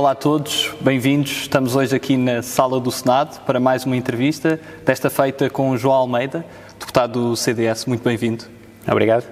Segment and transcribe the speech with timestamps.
[0.00, 1.42] Olá a todos, bem-vindos.
[1.42, 5.76] Estamos hoje aqui na sala do Senado para mais uma entrevista, desta feita com o
[5.76, 6.42] João Almeida,
[6.78, 7.84] deputado do CDS.
[7.84, 8.44] Muito bem-vindo.
[8.90, 9.26] Obrigado.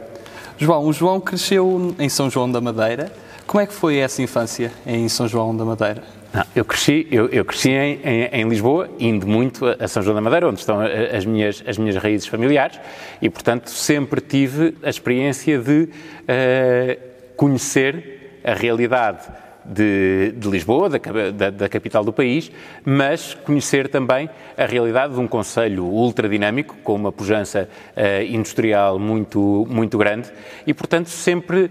[0.58, 3.10] João, o João cresceu em São João da Madeira.
[3.46, 6.02] Como é que foi essa infância em São João da Madeira?
[6.34, 10.16] Não, eu cresci, eu, eu cresci em, em, em, Lisboa, indo muito a São João
[10.16, 12.78] da Madeira, onde estão as minhas, as minhas raízes familiares,
[13.22, 17.00] e, portanto, sempre tive a experiência de uh,
[17.38, 20.98] conhecer a realidade de, de Lisboa, da,
[21.30, 22.50] da, da, capital do país,
[22.84, 29.66] mas conhecer também a realidade de um Conselho ultradinâmico, com uma pujança uh, industrial muito,
[29.68, 30.30] muito grande,
[30.66, 31.70] e, portanto, sempre uh,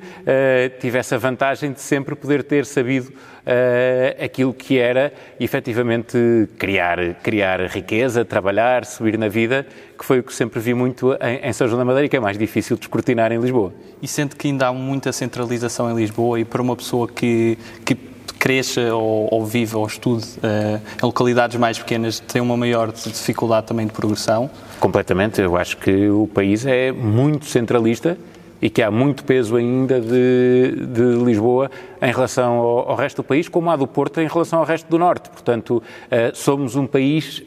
[0.79, 3.11] tive essa vantagem de sempre poder ter sabido
[3.47, 6.17] uh, aquilo que era efetivamente
[6.57, 9.65] criar, criar riqueza, trabalhar, subir na vida,
[9.97, 12.17] que foi o que sempre vi muito em, em São João da Madeira e que
[12.17, 13.73] é mais difícil de escrutinar em Lisboa.
[14.01, 17.95] E sente que ainda há muita centralização em Lisboa e para uma pessoa que, que
[18.37, 23.67] cresça ou, ou vive ou estude uh, em localidades mais pequenas tem uma maior dificuldade
[23.67, 24.49] também de progressão?
[24.79, 25.41] Completamente.
[25.41, 28.17] Eu acho que o país é muito centralista
[28.61, 31.69] e que há muito peso ainda de, de Lisboa
[32.01, 34.89] em relação ao, ao, resto do país, como há do Porto em relação ao resto
[34.89, 35.29] do Norte.
[35.29, 37.43] Portanto, uh, somos um país, uh,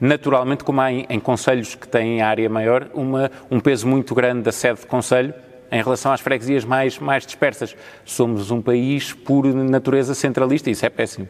[0.00, 4.42] naturalmente, como há em, em conselhos que têm área maior, uma, um peso muito grande
[4.42, 5.34] da sede de conselho
[5.70, 7.76] em relação às freguesias mais, mais dispersas.
[8.04, 11.28] Somos um país por natureza centralista e isso é péssimo.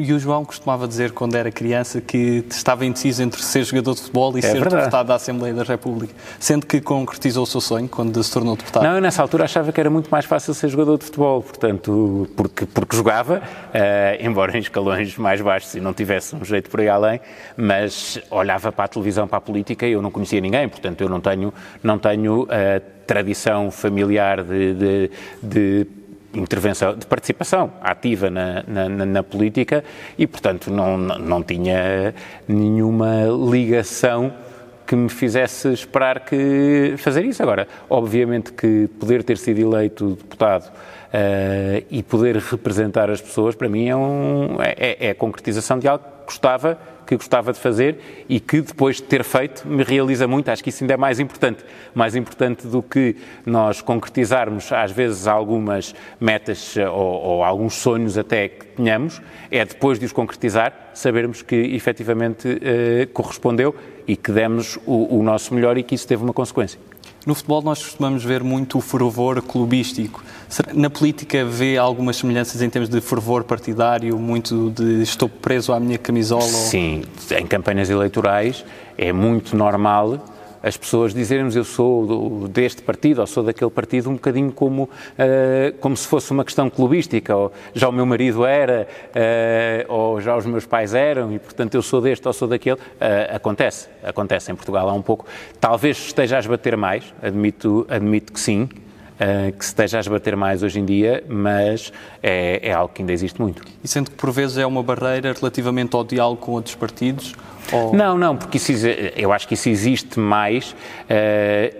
[0.00, 4.00] E o João costumava dizer, quando era criança, que estava indeciso entre ser jogador de
[4.00, 4.76] futebol e é ser verdade.
[4.76, 8.84] deputado da Assembleia da República, sendo que concretizou o seu sonho quando se tornou deputado.
[8.84, 12.28] Não, eu nessa altura achava que era muito mais fácil ser jogador de futebol, portanto,
[12.36, 16.80] porque, porque jogava, uh, embora em escalões mais baixos e não tivesse um jeito por
[16.80, 17.20] aí além,
[17.56, 21.08] mas olhava para a televisão, para a política e eu não conhecia ninguém, portanto, eu
[21.08, 22.48] não tenho, não tenho uh,
[23.06, 25.10] tradição familiar de, de,
[25.42, 25.86] de
[26.38, 29.84] intervenção, de participação ativa na, na, na, política
[30.16, 32.14] e, portanto, não, não tinha
[32.46, 34.32] nenhuma ligação
[34.86, 37.42] que me fizesse esperar que fazer isso.
[37.42, 43.68] Agora, obviamente que poder ter sido eleito deputado uh, e poder representar as pessoas, para
[43.68, 48.38] mim, é, um, é, é a concretização de algo gostava que gostava de fazer e
[48.38, 50.50] que depois de ter feito me realiza muito.
[50.50, 51.64] Acho que isso ainda é mais importante.
[51.94, 53.16] Mais importante do que
[53.46, 59.98] nós concretizarmos às vezes algumas metas ou, ou alguns sonhos até que tenhamos, é depois
[59.98, 63.74] de os concretizar sabermos que efetivamente eh, correspondeu
[64.06, 66.78] e que demos o, o nosso melhor e que isso teve uma consequência.
[67.26, 70.22] No futebol nós costumamos ver muito o fervor clubístico.
[70.72, 75.80] Na política vê algumas semelhanças em termos de fervor partidário, muito de estou preso à
[75.80, 76.42] minha camisola?
[76.42, 78.64] Sim, em campanhas eleitorais
[78.96, 80.18] é muito normal
[80.62, 84.88] as pessoas dizermos eu sou deste partido ou sou daquele partido um bocadinho como, uh,
[85.80, 88.86] como se fosse uma questão clubística, ou já o meu marido era,
[89.88, 92.76] uh, ou já os meus pais eram, e portanto eu sou deste ou sou daquele.
[92.76, 95.26] Uh, acontece, acontece em Portugal há um pouco.
[95.60, 98.68] Talvez esteja a esbater mais, admito, admito que sim,
[99.18, 101.92] Uh, que se esteja a esbater mais hoje em dia, mas
[102.22, 103.64] é, é, algo que ainda existe muito.
[103.82, 107.34] E sendo que por vezes é uma barreira relativamente ao diálogo com outros partidos,
[107.72, 107.94] ou...
[107.94, 108.72] Não, não, porque isso,
[109.16, 110.74] eu acho que isso existe mais uh,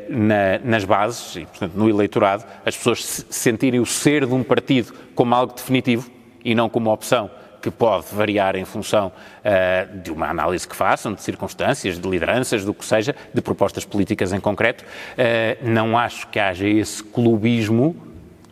[0.09, 4.43] na, nas bases, e, portanto, no eleitorado, as pessoas se sentirem o ser de um
[4.43, 6.10] partido como algo definitivo
[6.44, 7.31] e não como opção
[7.61, 12.65] que pode variar em função uh, de uma análise que façam, de circunstâncias, de lideranças,
[12.65, 14.85] do que seja, de propostas políticas em concreto.
[14.85, 17.97] Uh, não acho que haja esse clubismo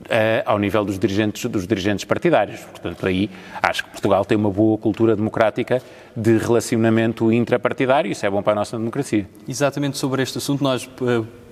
[0.06, 2.60] Uh, ao nível dos dirigentes, dos dirigentes partidários.
[2.60, 3.28] Portanto, aí
[3.60, 5.82] acho que Portugal tem uma boa cultura democrática
[6.16, 9.26] de relacionamento intrapartidário, isso é bom para a nossa democracia.
[9.48, 10.88] Exatamente sobre este assunto, nós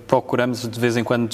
[0.07, 1.29] procuramos de vez em quando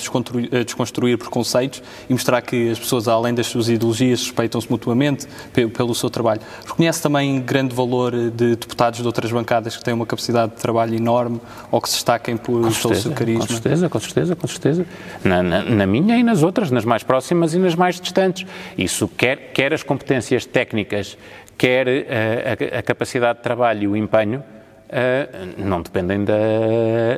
[0.51, 5.27] eh, desconstruir preconceitos e mostrar que as pessoas, além das suas ideologias, respeitam-se mutuamente
[5.73, 6.41] pelo seu trabalho.
[6.65, 10.95] Reconhece também grande valor de deputados de outras bancadas que têm uma capacidade de trabalho
[10.95, 13.47] enorme ou que se destaquem por, certeza, pelo seu carisma?
[13.47, 14.85] Com certeza, com certeza, com certeza.
[15.23, 18.45] Na, na, na, minha e nas outras, nas mais próximas e nas mais distantes.
[18.77, 21.17] Isso quer, quer as competências técnicas,
[21.57, 24.43] quer a, eh, a, a capacidade de trabalho e o empenho,
[24.91, 26.33] Uh, não dependem da,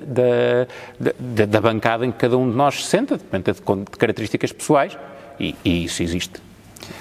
[0.05, 3.97] da, da, da, bancada em que cada um de nós se senta, depende de, de
[3.97, 4.95] características pessoais
[5.39, 6.39] e, e, isso existe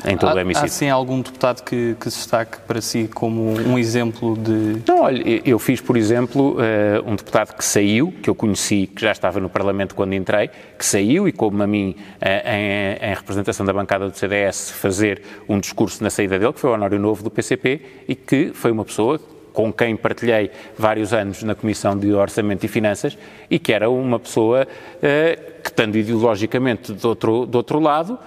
[0.07, 0.67] em todo há, o hemiciclo.
[0.67, 4.83] Há sim algum deputado que, que se destaque para si como um exemplo de...
[4.87, 9.03] Não, olha, eu fiz, por exemplo, uh, um deputado que saiu, que eu conheci, que
[9.03, 13.15] já estava no Parlamento quando entrei, que saiu e como a mim, uh, em, em,
[13.15, 16.99] representação da bancada do CDS, fazer um discurso na saída dele, que foi o Honório
[16.99, 19.21] Novo do PCP, e que foi uma pessoa
[19.53, 23.17] com quem partilhei vários anos na Comissão de Orçamento e Finanças
[23.51, 24.67] e que era uma pessoa
[25.01, 28.19] que, estando ideologicamente do outro, do outro lado,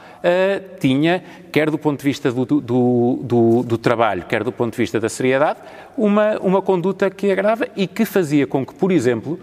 [0.80, 4.78] tinha, quer do ponto de vista do, do, do, do, trabalho, quer do ponto de
[4.78, 5.60] vista da seriedade,
[5.98, 9.40] uma, uma conduta que agrava e que fazia com que, por exemplo,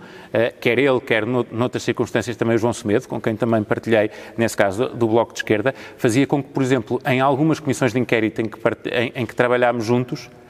[0.61, 4.89] quer ele, quer noutras circunstâncias também o João Semedo, com quem também partilhei, nesse caso,
[4.89, 8.47] do Bloco de Esquerda, fazia com que, por exemplo, em algumas comissões de inquérito em
[8.47, 8.59] que,
[8.91, 10.42] em, em que trabalhámos juntos, eh,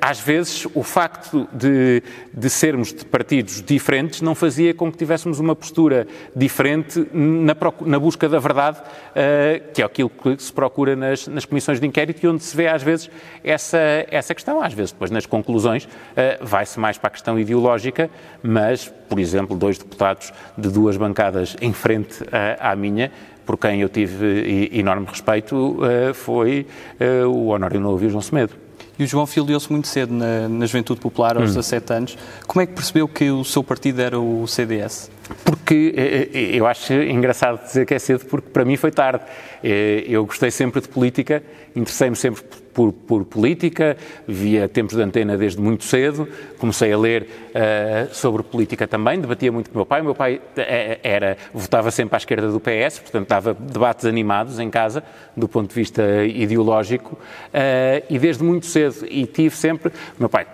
[0.00, 2.02] às vezes o facto de,
[2.32, 7.98] de, sermos de partidos diferentes não fazia com que tivéssemos uma postura diferente na, na
[7.98, 12.24] busca da verdade, uh, que é aquilo que se procura nas, nas, comissões de inquérito
[12.24, 13.10] e onde se vê às vezes
[13.42, 13.78] essa,
[14.10, 14.62] essa questão.
[14.62, 15.88] Às vezes depois nas conclusões uh,
[16.42, 18.10] vai-se mais para a questão ideológica,
[18.42, 22.22] mas, por exemplo, dois deputados de duas bancadas em frente
[22.58, 23.10] à minha
[23.44, 25.78] por quem eu tive enorme respeito,
[26.12, 26.66] foi
[27.26, 28.67] o Honório Novo e o João Semedo.
[28.98, 31.54] E o João filiou-se muito cedo na, na Juventude Popular, aos hum.
[31.54, 32.18] 17 anos.
[32.46, 35.10] Como é que percebeu que o seu partido era o CDS?
[35.44, 39.24] Porque eh, eh, eu acho engraçado dizer que é cedo, porque para mim foi tarde.
[39.62, 41.42] Eh, eu gostei sempre de política,
[41.76, 42.42] interessei-me sempre
[42.72, 43.96] por, por, política,
[44.26, 46.28] via tempos de antena desde muito cedo,
[46.58, 50.00] comecei a ler uh, sobre política também, debatia muito com o meu pai.
[50.00, 50.40] O meu pai
[51.02, 55.02] era, votava sempre à esquerda do PS, portanto dava debates animados em casa,
[55.36, 60.28] do ponto de vista ideológico, uh, e desde muito cedo, e tive sempre, o meu
[60.28, 60.46] pai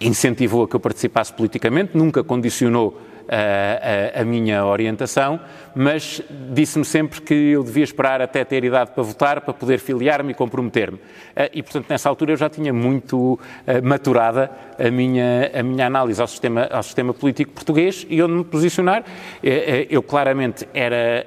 [0.00, 5.40] incentivou a que eu participasse politicamente, nunca condicionou a, a, minha orientação,
[5.74, 6.22] mas
[6.52, 10.34] disse-me sempre que eu devia esperar até ter idade para votar, para poder filiar-me e
[10.34, 10.98] comprometer-me.
[11.36, 15.86] Eh, e, portanto, nessa altura eu já tinha muito eh, maturada a minha, a minha
[15.86, 19.04] análise ao sistema, ao sistema político português e onde me posicionar.
[19.42, 21.24] Eh, eu claramente era,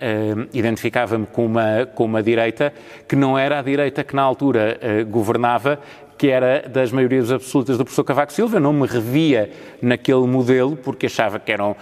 [0.53, 2.73] identificava-me com uma, com uma direita
[3.07, 5.79] que não era a direita que na altura governava
[6.23, 8.55] que era das maiorias absolutas do professor Cavaco Silva.
[8.55, 11.75] Eu não me revia naquele modelo, porque achava que era um,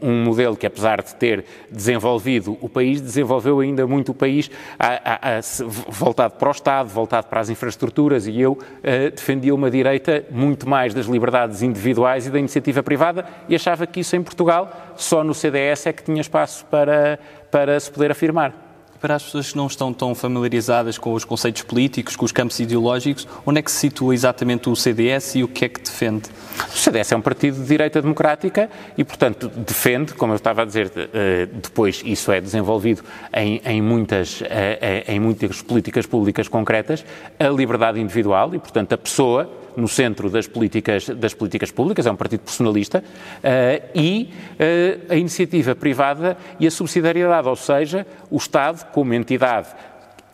[0.00, 4.86] um, modelo que, apesar de ter desenvolvido o país, desenvolveu ainda muito o país a,
[4.88, 5.40] a, a,
[5.88, 10.66] voltado para o Estado, voltado para as infraestruturas, e eu uh, defendia uma direita muito
[10.66, 15.22] mais das liberdades individuais e da iniciativa privada, e achava que isso em Portugal, só
[15.22, 17.18] no CDS é que tinha espaço para,
[17.50, 18.61] para se poder afirmar
[19.02, 22.60] para as pessoas que não estão tão familiarizadas com os conceitos políticos, com os campos
[22.60, 26.30] ideológicos, onde é que se situa exatamente o CDS e o que é que defende?
[26.72, 30.64] O CDS é um partido de direita democrática e, portanto, defende, como eu estava a
[30.64, 33.02] dizer, eh, depois isso é desenvolvido
[33.34, 37.04] em, em muitas, eh, eh, em muitas políticas públicas concretas,
[37.40, 42.10] a liberdade individual e, portanto, a pessoa no centro das políticas, das políticas públicas, é
[42.10, 48.36] um partido personalista, uh, e uh, a iniciativa privada e a subsidiariedade, ou seja, o
[48.36, 49.68] Estado como entidade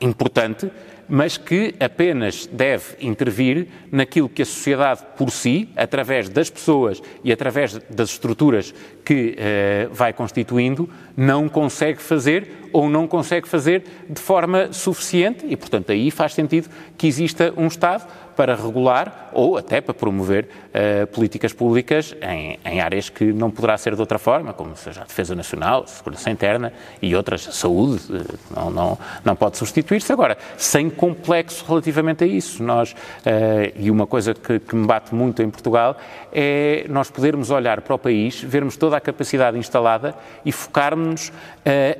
[0.01, 0.71] importante,
[1.09, 7.33] mas que apenas deve intervir naquilo que a sociedade por si, através das pessoas e
[7.33, 8.75] através das estruturas
[9.05, 15.57] que uh, vai constituindo, não consegue fazer ou não consegue fazer de forma suficiente e,
[15.57, 16.69] portanto, aí faz sentido
[16.99, 18.07] que exista um Estado
[18.39, 23.77] para regular ou até para promover uh, políticas públicas em, em, áreas que não poderá
[23.77, 28.01] ser de outra forma, como seja a defesa nacional, a segurança interna e outras, saúde,
[28.13, 30.13] uh, não, não, não pode substituir-se.
[30.13, 35.13] Agora, sem complexo relativamente a isso, nós, uh, e uma coisa que, que me bate
[35.13, 35.97] muito em Portugal,
[36.33, 40.15] é nós podermos olhar para o país, vermos toda a capacidade instalada
[40.45, 41.33] e focarmos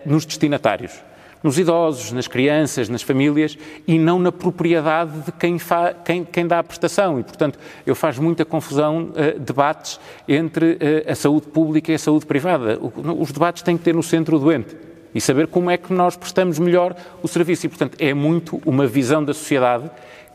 [0.07, 1.08] nos destinatários
[1.43, 6.47] nos idosos, nas crianças, nas famílias e não na propriedade de quem, fa, quem, quem
[6.47, 7.21] dá a prestação.
[7.21, 11.99] E, portanto, eu faço muita confusão, uh, debates entre uh, a saúde pública e a
[11.99, 12.79] saúde privada.
[12.81, 14.77] O, os debates têm que ter no centro o doente
[15.15, 17.67] e saber como é que nós prestamos melhor o serviço.
[17.67, 19.91] E, portanto, é muito uma visão da sociedade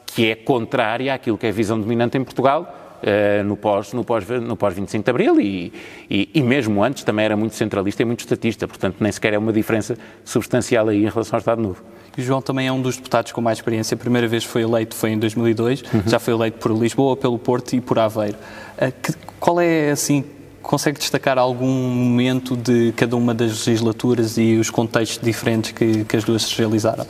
[0.06, 4.04] que é contrária àquilo que é a visão dominante em Portugal uh, no pós-25 no
[4.04, 5.74] pós, no pós de Abril e,
[6.10, 9.38] e, e, mesmo antes também era muito centralista e muito estatista, portanto nem sequer é
[9.38, 11.84] uma diferença substancial aí em relação ao Estado Novo.
[12.18, 13.96] E o João também é um dos deputados com mais experiência.
[13.96, 16.04] A primeira vez foi eleito foi em 2002, uhum.
[16.06, 18.38] já foi eleito por Lisboa, pelo Porto e por Aveiro.
[18.78, 20.24] Uh, que, qual é, assim,
[20.64, 26.16] consegue destacar algum momento de cada uma das legislaturas e os contextos diferentes que, que
[26.16, 27.06] as duas se realizaram?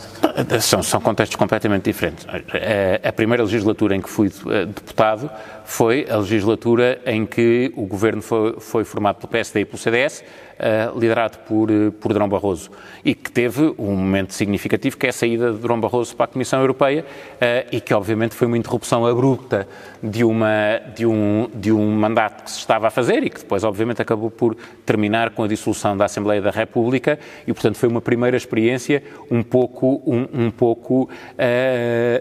[0.59, 2.25] São, são contextos completamente diferentes.
[2.27, 5.29] A, a primeira legislatura em que fui eh, deputado
[5.65, 10.23] foi a legislatura em que o governo foi, foi formado pelo PSD e pelo CDS
[10.53, 12.71] uh, liderado por, uh, por Barroso,
[13.03, 16.27] e que teve um momento significativo, que é a saída de Durão Barroso para a
[16.27, 19.67] Comissão Europeia, uh, e que obviamente foi uma interrupção abrupta
[20.01, 23.63] de, uma, de, um, de um mandato que se estava a fazer e que depois
[23.63, 24.55] obviamente acabou por
[24.85, 29.43] terminar com a dissolução da Assembleia da República, e portanto foi uma primeira experiência um
[29.43, 31.09] pouco, um, um pouco,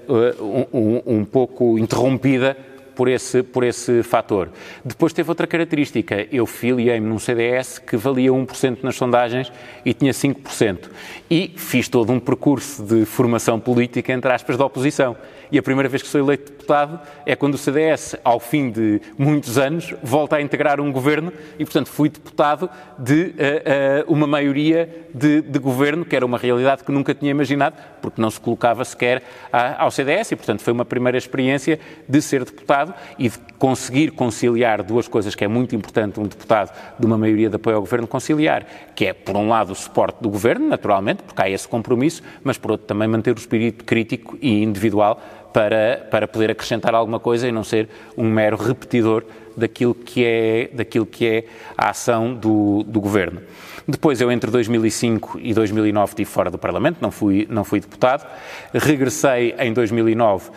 [0.08, 2.56] um, um, um pouco interrompida
[2.94, 4.50] por esse, por esse fator.
[4.84, 6.26] Depois teve outra característica.
[6.30, 9.52] Eu filiei-me num CDS que valia 1% nas sondagens
[9.84, 10.90] e tinha 5%.
[11.30, 15.16] E fiz todo um percurso de formação política, entre aspas, da oposição
[15.52, 19.02] e a primeira vez que sou eleito deputado é quando o CDS, ao fim de
[19.18, 24.26] muitos anos, volta a integrar um governo e, portanto, fui deputado de uh, uh, uma
[24.26, 28.40] maioria de, de, governo, que era uma realidade que nunca tinha imaginado, porque não se
[28.40, 29.22] colocava sequer
[29.52, 32.81] a, ao CDS e, portanto, foi uma primeira experiência de ser deputado
[33.18, 37.48] e de conseguir conciliar duas coisas que é muito importante um deputado de uma maioria
[37.48, 41.22] de apoio ao governo conciliar, que é, por um lado, o suporte do governo, naturalmente,
[41.22, 45.20] porque há esse compromisso, mas, por outro, também manter o espírito crítico e individual
[45.52, 49.24] para, para poder acrescentar alguma coisa e não ser um mero repetidor
[49.56, 51.44] daquilo que é, daquilo que é
[51.76, 53.42] a ação do, do governo.
[53.86, 58.26] Depois, eu entre 2005 e 2009 estive fora do Parlamento, não fui, não fui deputado.
[58.72, 60.50] Regressei em 2009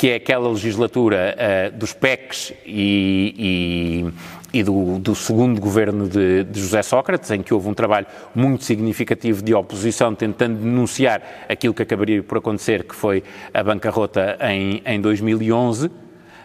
[0.00, 4.08] que é aquela legislatura uh, dos PECs e,
[4.54, 8.06] e, e do, do, segundo governo de, de, José Sócrates, em que houve um trabalho
[8.34, 14.38] muito significativo de oposição tentando denunciar aquilo que acabaria por acontecer, que foi a bancarrota
[14.40, 15.88] em, em 2011.
[15.88, 15.90] Uh,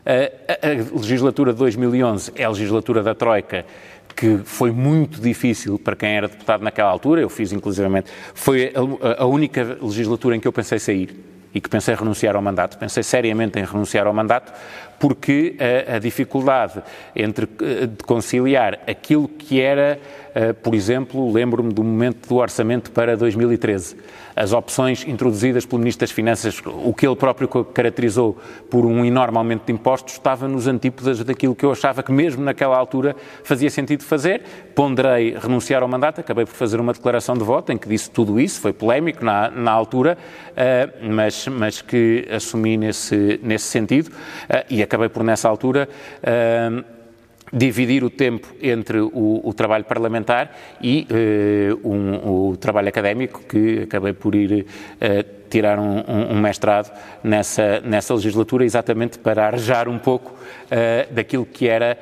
[0.03, 3.65] a, a legislatura de 2011 é a legislatura da Troika,
[4.13, 9.23] que foi muito difícil para quem era deputado naquela altura, eu fiz inclusivamente, foi a,
[9.23, 12.77] a única legislatura em que eu pensei sair e que pensei renunciar ao mandato.
[12.77, 14.51] Pensei seriamente em renunciar ao mandato
[14.99, 15.55] porque
[15.87, 16.83] a, a dificuldade
[17.15, 19.97] entre eh, de conciliar aquilo que era,
[20.61, 23.95] por exemplo, lembro-me do momento do orçamento para 2013,
[24.35, 28.37] as opções introduzidas pelo Ministro das Finanças, o que ele próprio caracterizou
[28.69, 32.43] por um enorme aumento de impostos, estava nos antípodas daquilo que eu achava que mesmo
[32.43, 34.41] naquela altura fazia sentido fazer.
[34.75, 38.39] Ponderei renunciar ao mandato, acabei por fazer uma declaração de voto em que disse tudo
[38.39, 40.17] isso, foi polémico na, na altura,
[40.51, 45.87] uh, mas, mas que assumi nesse, nesse sentido uh, e acabei por, nessa altura,
[47.51, 53.83] dividir o tempo entre o, o trabalho parlamentar e uh, um, o trabalho académico, que
[53.83, 56.91] acabei por ir uh, tirar um, um, mestrado
[57.23, 61.97] nessa, nessa legislatura, exatamente para arejar um pouco uh, daquilo que era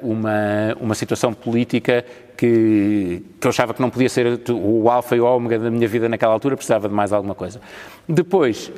[0.00, 2.02] uma, uma situação política
[2.34, 5.86] que, que eu achava que não podia ser o alfa e o ômega da minha
[5.86, 7.60] vida naquela altura, precisava de mais alguma coisa.
[8.08, 8.72] Depois,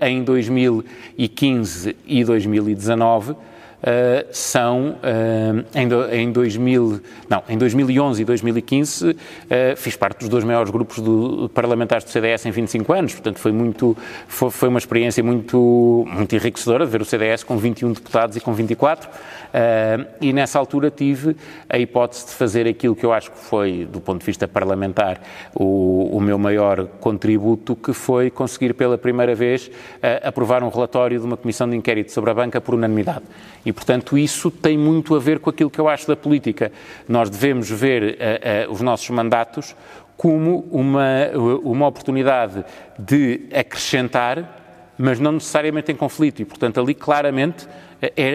[0.00, 3.36] em 2015 e 2019,
[3.84, 9.16] uh, são uh, em, do, em, 2000, não, em 2011 e 2015 uh,
[9.50, 13.38] eh, fiz parte dos dois maiores grupos do, parlamentares do CDS em 25 anos, portanto
[13.38, 18.36] foi muito foi, foi, uma experiência muito muito enriquecedora ver o CDS com 21 deputados
[18.36, 19.08] e com 24
[20.20, 21.36] e nessa altura tive
[21.68, 25.20] a hipótese de fazer aquilo que eu acho que foi do ponto de vista parlamentar
[25.54, 29.70] o, o meu maior contributo que foi conseguir pela primeira vez
[30.22, 33.22] aprovar um relatório de uma comissão de inquérito sobre a banca por unanimidade.
[33.64, 36.72] E portanto, isso tem muito a ver com aquilo que eu acho da política.
[37.08, 39.74] Nós devemos ver uh, uh, os nossos mandatos
[40.16, 41.30] como uma,
[41.64, 42.64] uma oportunidade
[42.98, 46.40] de acrescentar, mas não necessariamente em conflito.
[46.40, 47.66] E, portanto, ali claramente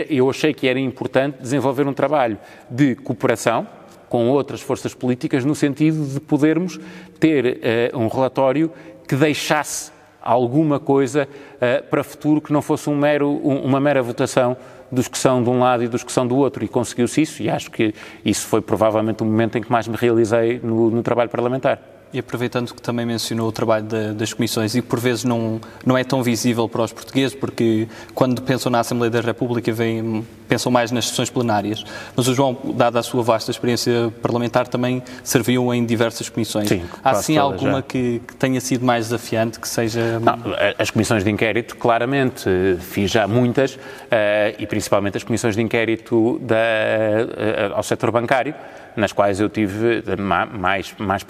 [0.10, 2.38] eu achei que era importante desenvolver um trabalho
[2.69, 3.65] de cooperação
[4.10, 6.79] com outras forças políticas, no sentido de podermos
[7.19, 8.72] ter uh, um relatório
[9.08, 14.01] que deixasse alguma coisa uh, para futuro que não fosse um mero, um, uma mera
[14.01, 14.58] votação
[14.91, 17.43] dos que são de um lado e dos que são do outro, e conseguiu-se isso,
[17.43, 17.93] e acho que
[18.24, 21.99] isso foi provavelmente o momento em que mais me realizei no, no trabalho parlamentar.
[22.12, 25.62] E aproveitando que também mencionou o trabalho de, das comissões e que por vezes não,
[25.86, 30.25] não é tão visível para os portugueses, porque quando pensam na Assembleia da República vem,
[30.48, 31.84] pensam mais nas sessões plenárias.
[32.16, 36.68] Mas o João, dada a sua vasta experiência parlamentar, também serviu em diversas comissões.
[36.68, 40.20] Sim, Há sim alguma que, que, tenha sido mais desafiante, que seja...
[40.20, 40.39] Não,
[40.80, 42.50] as comissões de inquérito, claramente,
[42.80, 43.80] fiz já muitas, uh,
[44.58, 48.56] e principalmente as comissões de inquérito da, uh, ao setor bancário,
[49.00, 51.25] nas quais eu tive mais, mais,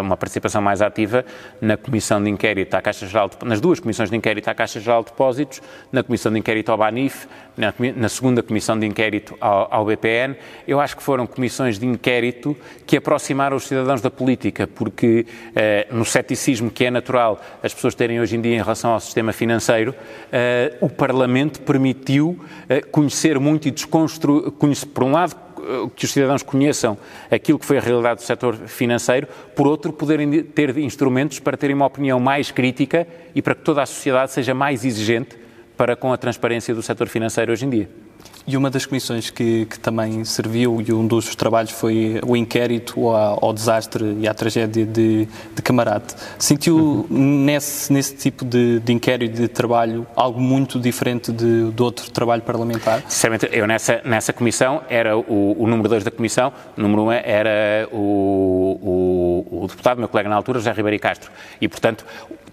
[0.00, 1.24] uma participação mais ativa
[1.60, 4.78] na Comissão de Inquérito à Caixa Geral de, nas duas Comissões de Inquérito à Caixa
[4.78, 9.36] Geral de Depósitos, na Comissão de Inquérito ao BANIF, na, na segunda Comissão de Inquérito
[9.40, 10.36] ao, ao, BPN.
[10.66, 15.86] Eu acho que foram comissões de inquérito que aproximaram os cidadãos da política, porque eh,
[15.90, 19.32] no ceticismo que é natural as pessoas terem hoje em dia em relação ao sistema
[19.32, 19.94] financeiro,
[20.30, 22.38] eh, o Parlamento permitiu
[22.68, 24.52] eh, conhecer muito e desconstruir,
[24.94, 25.47] por um lado,
[25.94, 26.96] que os cidadãos conheçam
[27.30, 31.74] aquilo que foi a realidade do setor financeiro, por outro, poderem ter instrumentos para terem
[31.74, 35.36] uma opinião mais crítica e para que toda a sociedade seja mais exigente
[35.76, 38.07] para com a transparência do setor financeiro hoje em dia.
[38.50, 43.06] E uma das comissões que, que, também serviu e um dos trabalhos foi o inquérito
[43.10, 46.14] ao, ao desastre e à tragédia de, de Camarate.
[46.38, 47.44] Sentiu uhum.
[47.44, 52.40] nesse, nesse tipo de, de inquérito de trabalho algo muito diferente de, de outro trabalho
[52.40, 53.02] parlamentar?
[53.06, 57.04] Sinceramente, eu nessa, nessa comissão era o, o número 2 da comissão, o número 1
[57.04, 61.30] um era o, o, o deputado, meu colega na altura, José Ribeiro Castro.
[61.60, 62.02] E, portanto,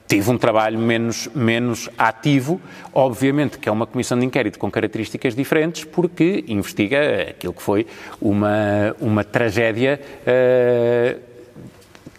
[0.07, 2.61] tive um trabalho menos, menos ativo,
[2.93, 7.87] obviamente que é uma comissão de inquérito com características diferentes, porque investiga aquilo que foi
[8.21, 11.19] uma, uma tragédia uh,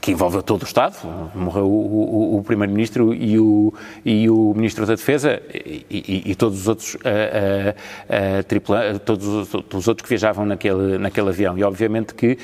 [0.00, 0.96] que envolveu todo o Estado,
[1.34, 3.74] morreu o, o, o Primeiro-Ministro e o,
[4.04, 9.26] e o Ministro da Defesa e, e, e todos os outros uh, uh, tripula, todos
[9.26, 11.58] os, todos os outros que viajavam naquele, naquele avião.
[11.58, 12.38] E obviamente que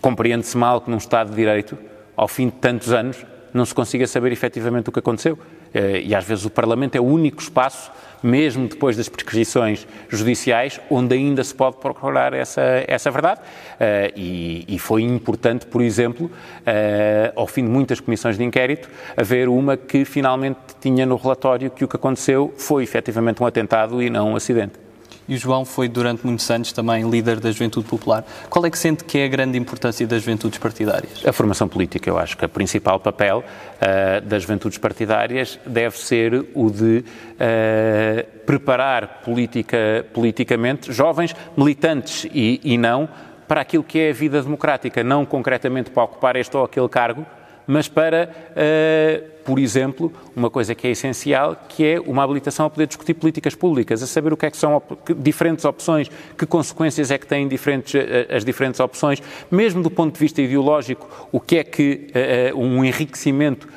[0.00, 1.78] compreende-se mal que num Estado de Direito,
[2.16, 5.38] ao fim de tantos anos, não se consiga saber efetivamente o que aconteceu.
[5.74, 7.90] Eh, e às vezes o Parlamento é o único espaço,
[8.22, 13.40] mesmo depois das prescrições judiciais, onde ainda se pode procurar essa, essa verdade.
[13.78, 16.30] Eh, e, e foi importante, por exemplo,
[16.64, 21.70] eh, ao fim de muitas comissões de inquérito, haver uma que finalmente tinha no relatório
[21.70, 24.81] que o que aconteceu foi efetivamente um atentado e não um acidente
[25.28, 28.24] e o João foi durante muitos anos também líder da Juventude Popular.
[28.48, 31.24] Qual é que sente que é a grande importância das juventudes partidárias?
[31.26, 36.46] A formação política, eu acho que o principal papel uh, das juventudes partidárias deve ser
[36.54, 43.08] o de uh, preparar politica, politicamente jovens, militantes e, e não,
[43.46, 47.26] para aquilo que é a vida democrática, não concretamente para ocupar este ou aquele cargo,
[47.66, 52.70] mas para, uh, por exemplo, uma coisa que é essencial, que é uma habilitação a
[52.70, 56.10] poder discutir políticas públicas, a saber o que é que são op que diferentes opções,
[56.36, 60.40] que consequências é que têm diferentes, uh, as diferentes opções, mesmo do ponto de vista
[60.40, 62.08] ideológico, o que é que
[62.54, 63.68] uh, um enriquecimento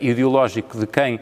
[0.00, 1.20] ideológico de quem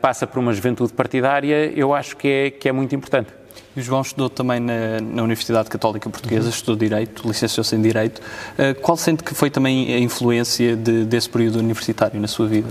[0.00, 3.30] passa por uma juventude partidária, eu acho que é, que é muito importante.
[3.76, 6.50] O João estudou também na, na Universidade Católica Portuguesa, uhum.
[6.50, 8.20] estudou Direito, licenciou-se em Direito.
[8.58, 12.68] Uh, qual sente que foi também a influência de, desse período universitário na sua vida?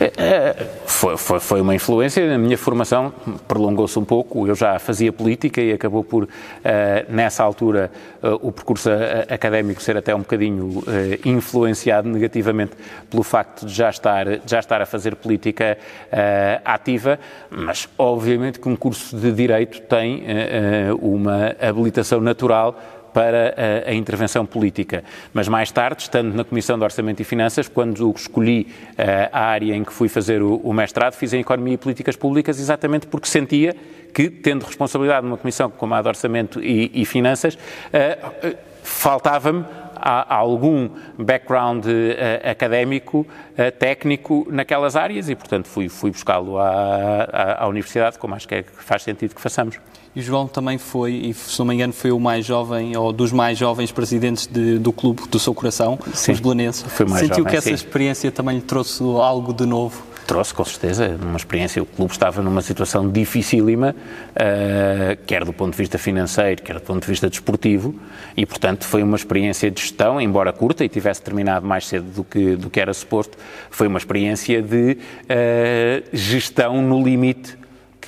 [0.00, 2.28] É, é, foi, foi, foi, uma influência.
[2.28, 3.12] Na minha formação
[3.46, 4.48] prolongou-se um pouco.
[4.48, 6.28] Eu já fazia política e acabou por, uh,
[7.08, 7.88] nessa altura,
[8.20, 8.90] uh, o percurso
[9.30, 10.82] académico ser até um bocadinho
[11.24, 12.72] influenciado negativamente
[13.08, 15.78] pelo facto de já estar, de já estar a fazer política
[16.64, 17.18] ativa.
[17.48, 22.76] Mas, obviamente, que um curso de Direito tem eh, uma habilitação natural
[23.12, 23.54] para
[23.86, 25.04] a, a, intervenção política.
[25.32, 29.74] Mas mais tarde, estando na Comissão de Orçamento e Finanças, quando escolhi uh, a área
[29.74, 33.28] em que fui fazer o, o, mestrado, fiz em Economia e Políticas Públicas exatamente porque
[33.28, 33.74] sentia
[34.12, 39.64] que, tendo responsabilidade numa comissão como a de Orçamento e, e Finanças, uh, faltava-me
[40.00, 47.24] há algum background uh, académico, uh, técnico naquelas áreas e, portanto, fui, fui buscá-lo à,
[47.32, 49.78] à, à, universidade, como acho que, é, que faz sentido que façamos.
[50.16, 53.12] E o João também foi, e se não me engano, foi o mais jovem, ou
[53.12, 56.82] dos mais jovens presidentes de, do clube do seu coração, sim, os Belenenses.
[56.82, 57.74] Foi mais Sentiu jovem, que essa sim.
[57.74, 60.07] experiência também lhe trouxe algo de novo?
[60.28, 61.82] Trouxe, com certeza, uma experiência.
[61.82, 63.96] O clube estava numa situação dificílima,
[64.32, 67.94] uh, quer do ponto de vista financeiro, quer do ponto de vista desportivo,
[68.36, 72.24] e, portanto, foi uma experiência de gestão, embora curta e tivesse terminado mais cedo do
[72.24, 73.38] que, do que era suposto,
[73.70, 77.57] foi uma experiência de uh, gestão no limite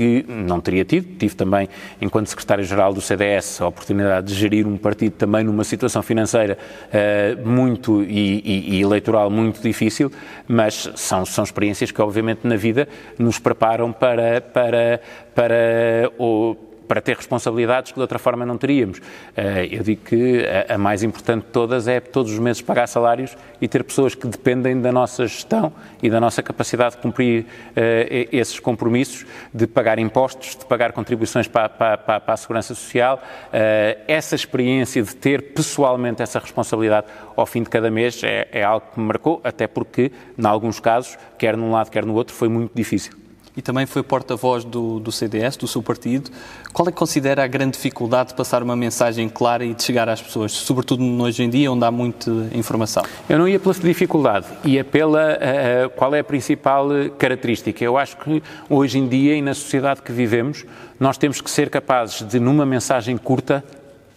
[0.01, 1.19] que não teria tido.
[1.19, 1.69] Tive também,
[2.01, 7.47] enquanto secretário-geral do CDS, a oportunidade de gerir um partido também numa situação financeira uh,
[7.47, 10.11] muito e, e, e, eleitoral muito difícil,
[10.49, 15.03] mas são, são experiências que, obviamente, na vida nos preparam para, para,
[15.35, 19.01] para ou, para ter responsabilidades que de outra forma não teríamos.
[19.37, 23.37] Eh, eu digo que a mais importante de todas é todos os meses pagar salários
[23.61, 25.73] e ter pessoas que dependem da nossa gestão
[26.03, 29.25] e da nossa capacidade de cumprir eh, esses compromissos,
[29.55, 33.23] de pagar impostos, de pagar contribuições para, para, para a segurança social.
[33.53, 38.65] Eh, essa experiência de ter pessoalmente essa responsabilidade ao fim de cada mês é, é
[38.65, 42.35] algo que me marcou, até porque, em alguns casos, quer num lado, quer no outro,
[42.35, 46.31] foi muito difícil e também foi porta-voz do, do, CDS, do seu partido.
[46.73, 50.09] Qual é que considera a grande dificuldade de passar uma mensagem clara e de chegar
[50.09, 53.03] às pessoas, sobretudo hoje em dia, onde há muita informação?
[53.29, 57.83] Eu não ia pela dificuldade, ia pela uh, qual é a principal característica.
[57.83, 60.65] Eu acho que hoje em dia e na sociedade que vivemos,
[60.99, 63.65] nós temos que ser capazes de, numa mensagem curta,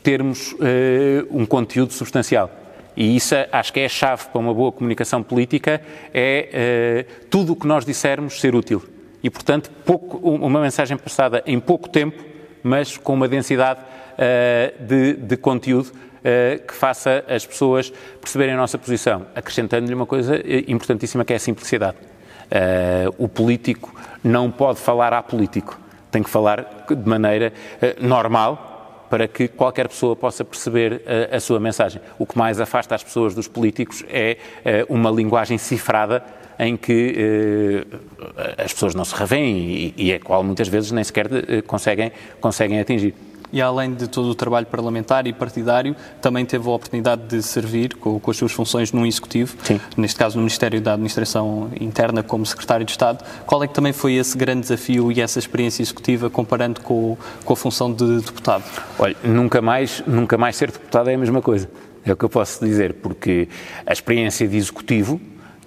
[0.03, 0.57] termos uh,
[1.31, 2.51] um conteúdo substancial.
[2.95, 5.81] E isso acho que é a chave para uma boa comunicação política,
[6.13, 8.92] é tudo o que nós dissermos ser útil
[9.23, 12.21] e, portanto, pouco, uma mensagem passada em pouco tempo,
[12.61, 18.57] mas com uma densidade uh, de, de, conteúdo uh, que faça as pessoas perceberem a
[18.57, 21.95] nossa posição, acrescentando-lhe uma coisa eh, importantíssima que é a simplicidade.
[21.97, 25.79] Uh, o político não pode falar a político,
[26.11, 27.53] tem que falar de maneira
[27.99, 32.01] normal, para que qualquer pessoa possa perceber a, a sua mensagem.
[32.19, 34.37] O que mais afasta as pessoas dos políticos é
[34.89, 36.23] uma linguagem cifrada
[36.59, 37.85] em que
[38.37, 41.61] eh, as pessoas não se revêem e, e a qual muitas vezes nem sequer eh,
[41.61, 43.13] conseguem, conseguem atingir
[43.53, 47.93] e além de todo o trabalho parlamentar e partidário, também teve a oportunidade de servir
[47.93, 49.79] com, com as suas funções num executivo, Sim.
[49.95, 53.23] neste caso no Ministério da Administração Interna como secretário de Estado.
[53.45, 57.53] Qual é que também foi esse grande desafio e essa experiência executiva comparando com, com
[57.53, 58.63] a função de deputado?
[58.97, 61.69] Olha, nunca mais, nunca mais ser deputado é a mesma coisa.
[62.03, 63.47] É o que eu posso dizer, porque
[63.85, 65.21] a experiência de executivo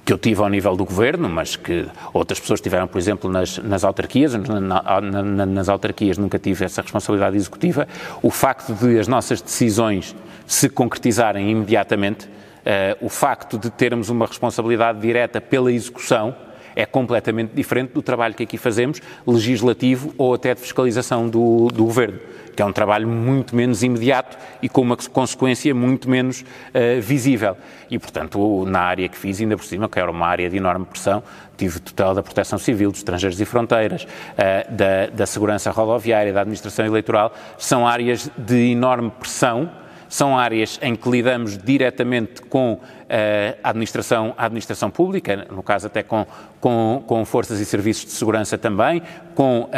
[0.07, 3.59] que eu tive ao nível do governo, mas que outras pessoas tiveram, por exemplo, nas,
[3.59, 4.35] nas autarquias.
[4.35, 7.89] Na, na, nas autarquias nunca tive essa responsabilidade executiva.
[8.23, 10.15] O facto de as nossas decisões
[10.47, 16.37] se concretizarem imediatamente, uh, o facto de termos uma responsabilidade direta pela execução,
[16.77, 21.85] é completamente diferente do trabalho que aqui fazemos, legislativo ou até de fiscalização do, do
[21.85, 22.21] governo
[22.57, 27.55] que é um trabalho muito menos imediato e com uma consequência muito menos uh, visível.
[27.91, 30.87] E, portanto, na área que fiz, ainda por cima, que era uma área de enorme
[30.87, 31.23] pressão,
[31.57, 36.41] tive tutela da proteção civil, dos estrangeiros e fronteiras, uh, da, da segurança rodoviária, da
[36.41, 39.71] administração eleitoral, são áreas de enorme pressão
[40.09, 42.81] são áreas em que lidamos diretamente com uh,
[43.63, 46.27] a, administração, a administração pública, no caso até com,
[46.61, 49.03] com, com forças e serviços de segurança também,
[49.35, 49.69] com uh, uh,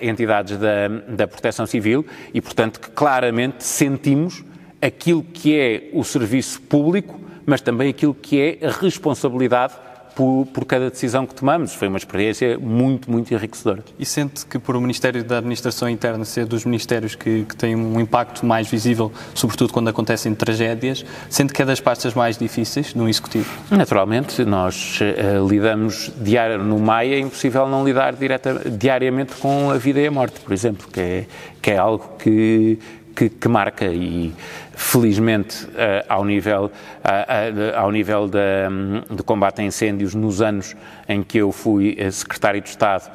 [0.00, 4.44] entidades da, da proteção civil e, portanto, que claramente sentimos
[4.80, 9.74] aquilo que é o serviço público, mas também aquilo que é a responsabilidade
[10.16, 11.74] por, por, cada decisão que tomamos.
[11.74, 13.84] Foi uma experiência muito, muito enriquecedora.
[13.98, 17.76] E sente que por o Ministério da Administração Interna ser dos ministérios que, que têm
[17.76, 22.94] um impacto mais visível, sobretudo quando acontecem tragédias, sente que é das pastas mais difíceis
[22.94, 23.46] no Executivo?
[23.70, 29.76] Naturalmente, nós uh, lidamos diário, no MAI é impossível não lidar direta, diariamente com a
[29.76, 31.26] vida e a morte, por exemplo, que é,
[31.60, 32.78] que é algo que,
[33.14, 34.32] que, que marca e
[34.76, 38.38] felizmente, uh, ao nível, uh, uh, ao nível de,
[38.70, 40.76] um, de, combate a incêndios, nos anos
[41.08, 43.10] em que eu fui secretário de Estado,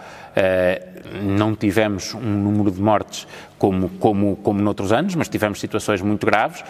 [1.24, 6.26] não tivemos um número de mortes como, como, como noutros anos, mas tivemos situações muito
[6.26, 6.64] graves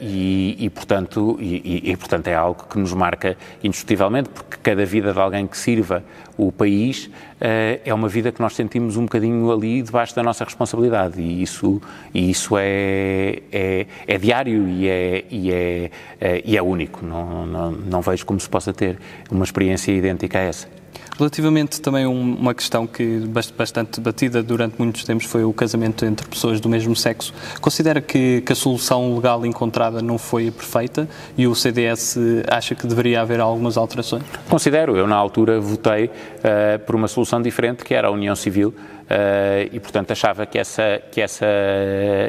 [0.00, 5.12] e, e, portanto, e, e, portanto, é algo que nos marca indiscutivelmente, porque cada vida
[5.12, 6.02] de alguém que sirva
[6.38, 11.20] o país é uma vida que nós sentimos um bocadinho ali debaixo da nossa responsabilidade
[11.20, 11.82] e isso,
[12.14, 17.04] e isso é, é é diário e é, e é, é, e é único.
[17.04, 18.98] Não, não, não vejo como se possa ter
[19.30, 20.79] uma experiência idêntica a essa.
[21.20, 23.20] Relativamente também uma questão que
[23.54, 27.34] bastante debatida durante muitos tempos foi o casamento entre pessoas do mesmo sexo.
[27.60, 31.06] Considera que, que, a solução legal encontrada não foi perfeita
[31.36, 32.16] e o CDS
[32.50, 34.22] acha que deveria haver algumas alterações?
[34.48, 34.96] Considero.
[34.96, 38.74] Eu, na altura, votei uh, por uma solução diferente, que era a união civil,
[39.10, 41.44] Uh, e, portanto, achava que essa, que, essa,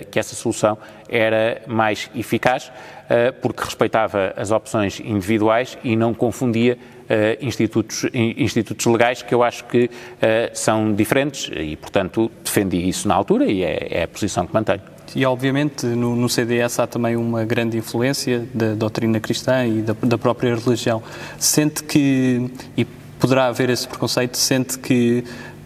[0.10, 0.76] que essa solução
[1.08, 6.80] era mais eficaz, uh, porque respeitava as opções individuais e não confundia
[7.42, 9.90] institutos, institutos legais que eu acho que
[10.54, 14.82] são diferentes e, portanto, defendi isso na altura e é, é a posição que mantenho.
[15.16, 19.94] E, obviamente, no, no, CDS há também uma grande influência da doutrina cristã e da,
[20.02, 21.04] da própria religião.
[21.38, 22.86] Sente que, e
[23.20, 25.24] poderá haver esse preconceito, sente que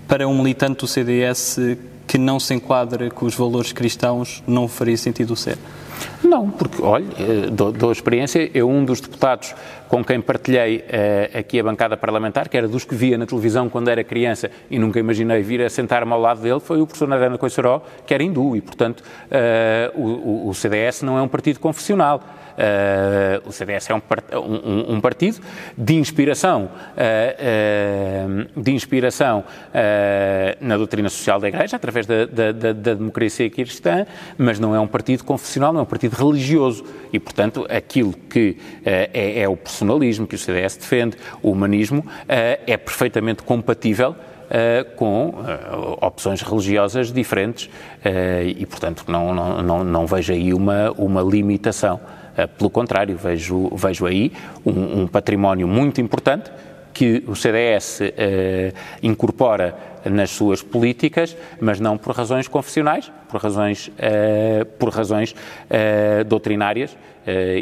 [0.08, 1.60] para um militante do CDS
[2.08, 5.58] que não se enquadra com os valores cristãos não faria sentido ser?
[6.24, 9.54] Não, porque, olha, eh, dou, dou experiência, eu um dos deputados
[9.88, 13.70] com quem partilhei uh, aqui a bancada parlamentar, que era dos que via na televisão
[13.70, 17.08] quando era criança e nunca imaginei vir a sentar-me ao lado dele, foi o professor
[17.08, 21.60] Nadana Coiceró, que era hindu e, portanto, uh, o, o CDS não é um partido
[21.60, 22.22] confessional.
[22.56, 24.02] Uh, o CDS é um,
[24.34, 25.42] um, um, partido
[25.78, 29.44] de inspiração, uh, uh, de inspiração
[30.62, 34.06] na doutrina social da Igreja, através da, da, da, da, democracia cristã,
[34.38, 36.86] mas não é um partido confessional, não é um partido religioso.
[37.12, 42.78] E, portanto, aquilo que é, é, o personalismo que o CDS defende, o humanismo, é
[42.78, 44.16] perfeitamente compatível
[44.46, 50.54] Uh, com uh, opções religiosas diferentes uh, e, portanto, não, não, não, não vejo aí
[50.54, 52.00] uma, uma limitação.
[52.38, 54.32] Eh, pelo contrário, vejo, vejo aí
[54.66, 56.52] um, um património muito importante
[56.94, 63.88] que o CDS eh, incorpora nas suas políticas, mas não por razões confessionais, por razões,
[63.88, 66.96] uh, por razões uh, doutrinárias uh,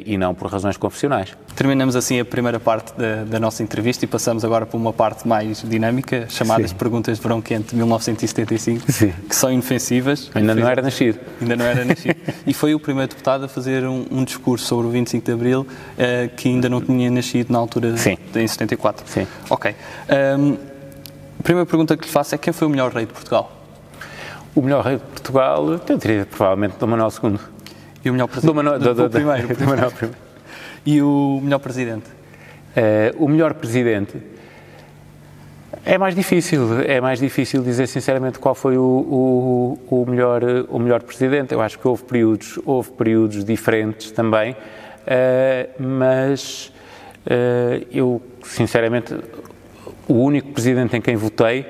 [0.06, 1.36] e não por razões confessionais.
[1.56, 5.28] Terminamos assim a primeira parte da, da, nossa entrevista e passamos agora para uma parte
[5.28, 6.76] mais dinâmica, chamadas Sim.
[6.76, 9.14] Perguntas de Verão Quente de 1975, Sim.
[9.28, 10.30] que são inofensivas.
[10.34, 11.20] Ainda não era nascido.
[11.42, 12.16] Ainda não era nascido.
[12.46, 15.68] e foi o primeiro deputado a fazer um, um discurso sobre o 25 de Abril
[16.36, 18.18] que ainda não tinha nascido na altura, Sim.
[18.36, 19.08] em 74.
[19.08, 19.28] Sim.
[19.50, 19.76] Ok.
[20.38, 20.73] Um,
[21.40, 23.52] a primeira pergunta que lhe faço é quem foi o melhor rei de Portugal?
[24.56, 27.40] O melhor rei de Portugal, eu diria provavelmente Dom Manuel II.
[28.06, 28.54] E o melhor presidente?
[28.54, 29.48] Dom Manuel, do, do, do, primeiro.
[29.56, 30.10] Dom Manuel I.
[30.86, 32.08] E o melhor presidente?
[32.76, 34.18] Uh, o melhor presidente
[35.86, 40.80] é mais difícil, é mais difícil dizer sinceramente qual foi o, o, o, melhor, o
[40.80, 41.54] melhor presidente.
[41.54, 46.72] Eu acho que houve períodos, houve períodos diferentes também, uh, mas
[47.26, 49.14] uh, eu sinceramente
[50.08, 51.66] o único presidente em quem votei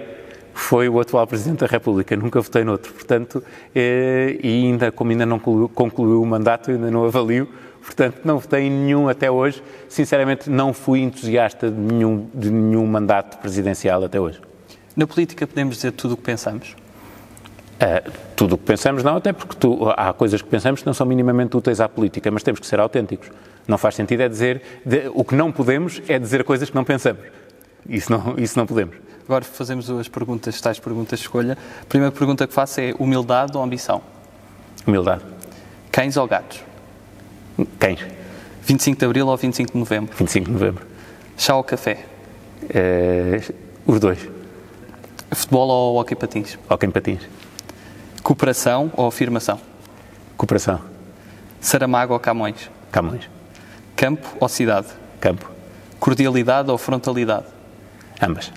[0.54, 3.44] foi o atual Presidente da República, nunca votei noutro, portanto, uh,
[3.76, 7.50] e ainda, como ainda não concluiu, concluiu o mandato, ainda não avalio,
[7.84, 9.64] portanto não votei em nenhum até hoje.
[9.90, 14.40] Sinceramente, não fui entusiasta de nenhum, de nenhum mandato presidencial até hoje.
[14.96, 16.76] Na política podemos dizer tudo o que pensamos?
[17.74, 20.94] Uh, tudo o que pensamos não, até porque tu, há coisas que pensamos que não
[20.94, 23.30] são minimamente úteis à política, mas temos que ser autênticos.
[23.68, 26.84] Não faz sentido é dizer, de, o que não podemos é dizer coisas que não
[26.84, 27.24] pensamos.
[27.88, 28.96] Isso não, isso não podemos.
[29.26, 31.58] Agora fazemos as perguntas, tais perguntas de escolha.
[31.82, 34.02] A primeira pergunta que faço é humildade ou ambição?
[34.86, 35.24] Humildade.
[35.92, 36.62] Cães ou gatos?
[37.80, 38.00] Cães.
[38.64, 40.16] 25 de Abril ou 25 de Novembro?
[40.16, 40.86] 25 de Novembro.
[41.38, 42.06] Chá ou café?
[42.70, 43.42] É,
[43.86, 44.20] os dois.
[45.32, 46.58] Futebol ou hockey patins?
[46.70, 47.22] Hockey patins.
[48.22, 49.60] Cooperação ou afirmação?
[50.38, 50.82] Cooperação.
[51.60, 52.70] Saramago ou Camões?
[52.92, 53.30] Camões.
[53.96, 54.88] Campo ou cidade?
[55.20, 55.50] Campo.
[56.00, 57.53] Cordialidade ou frontalidade?
[58.22, 58.52] Ambas.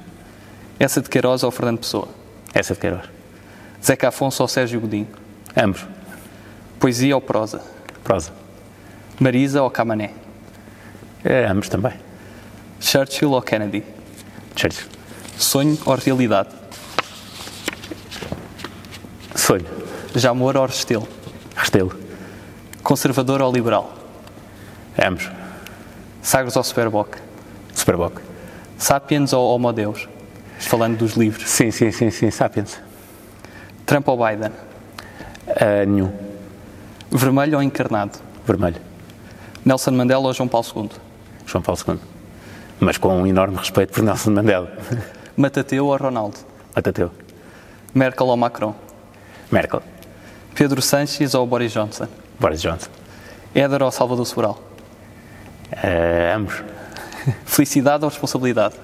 [0.79, 2.09] Essa de Queiroz ou Fernando Pessoa?
[2.53, 3.09] Essa de Queiroz.
[3.85, 5.09] Zeca Afonso ou Sérgio Godinho?
[5.57, 5.87] Ambos.
[6.79, 7.63] Poesia ou prosa?
[8.05, 8.33] Prosa.
[9.19, 10.13] Marisa ou Camané?
[11.25, 11.95] É, ambos também.
[12.81, 13.83] Churchill ou Kennedy?
[14.55, 14.89] Churchill.
[15.39, 16.51] Sonho ou realidade?
[19.35, 19.67] Sonho.
[20.15, 21.09] Jamor ou Restelo?
[21.57, 21.99] Restelo.
[22.83, 23.93] Conservador ou liberal?
[24.99, 25.31] Ambos.
[26.23, 27.17] Sagres ou Superboc?
[27.75, 28.21] Superboc.
[28.79, 30.09] Sapiens ou Homo Deus?
[30.59, 31.49] Falando dos livros.
[31.49, 32.31] Sim, sim, sim, sim.
[32.31, 32.81] Sapiens.
[33.85, 34.51] Trump ou Biden?
[35.49, 36.13] Uh, nenhum.
[37.11, 38.19] Vermelho ou encarnado?
[38.47, 38.81] Vermelho.
[39.65, 40.91] Nelson Mandela ou João Paulo II?
[41.47, 41.99] João Paulo II.
[42.81, 44.73] Mas com um enorme respeito por Nelson Mandela.
[45.37, 46.39] Matateu ou Ronaldo?
[46.75, 47.11] Matateu.
[47.95, 48.75] Merkel ou Macron?
[49.51, 49.83] Merkel.
[50.55, 52.09] Pedro Sanches ou Boris Johnson?
[52.39, 52.91] Boris Johnson.
[53.55, 54.61] Éder ou Salvador Sobral?
[55.73, 56.63] Uh, ambos.
[57.45, 58.75] Felicidade ou responsabilidade?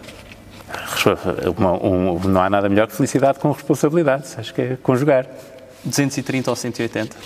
[1.07, 4.25] Um, não há nada melhor que felicidade com responsabilidade.
[4.37, 5.27] Acho que é conjugar.
[5.85, 7.17] 230 ou 180?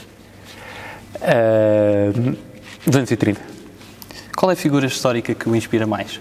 [1.16, 2.36] Uh,
[2.86, 3.40] 230.
[4.36, 6.20] Qual é a figura histórica que o inspira mais?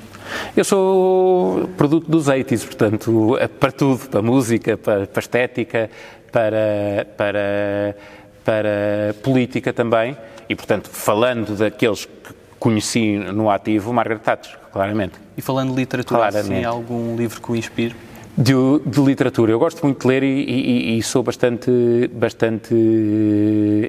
[0.55, 5.89] Eu sou produto dos 80s, portanto, para tudo, para música, para, para estética,
[6.31, 7.95] para, para,
[8.43, 10.17] para política também.
[10.47, 15.13] E, portanto, falando daqueles que conheci no ativo, Margaret Thatcher, claramente.
[15.37, 17.95] E falando de literatura, se há algum livro que o inspire?
[18.37, 18.53] De,
[18.85, 19.53] de, literatura.
[19.53, 21.71] Eu gosto muito de ler e, e, e, sou bastante,
[22.13, 22.75] bastante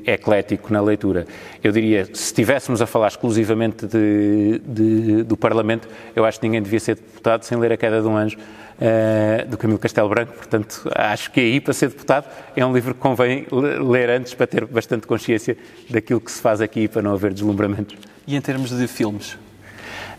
[0.06, 1.26] eclético na leitura.
[1.64, 6.62] Eu diria, se estivéssemos a falar exclusivamente de, de, do Parlamento, eu acho que ninguém
[6.62, 10.32] devia ser deputado sem ler A Queda de um Anjo, uh, do Camilo Castelo Branco.
[10.32, 14.46] Portanto, acho que aí, para ser deputado, é um livro que convém ler antes para
[14.46, 15.56] ter bastante consciência
[15.90, 17.96] daquilo que se faz aqui para não haver deslumbramentos.
[18.26, 19.38] E em termos de filmes?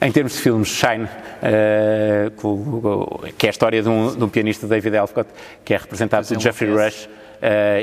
[0.02, 2.32] Em termos de filmes, Shine, uh,
[3.38, 5.30] que é a história de um, de um, pianista, David Elfcott,
[5.66, 7.10] que é representado por Jeffrey Rush, uh,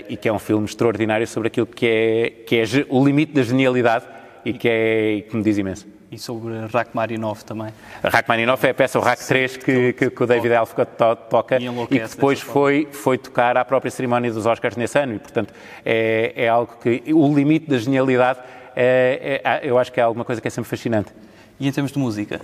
[0.09, 3.43] e que é um filme extraordinário sobre aquilo que é, que é o limite da
[3.43, 4.07] genialidade
[4.45, 5.87] e que, é, que me diz imenso.
[6.11, 7.75] E sobre Rachmaninoff também.
[8.03, 11.61] Rachmaninoff é a peça, o Rach 3, que, que, que o David Elfcott to, toca
[11.61, 15.17] e, e, que depois foi, foi tocar à própria cerimónia dos Oscars nesse ano.
[15.17, 15.53] E, portanto,
[15.85, 17.03] é, é algo que.
[17.13, 18.39] O limite da genialidade,
[18.77, 21.11] é, é, eu acho que é alguma coisa que é sempre fascinante.
[21.59, 22.41] E em termos de música?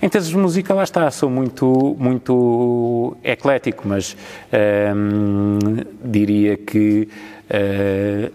[0.00, 4.16] Em termos de música, lá está, sou muito, muito eclético, mas
[4.94, 5.58] hum,
[6.04, 7.08] diria que
[7.50, 8.32] uh,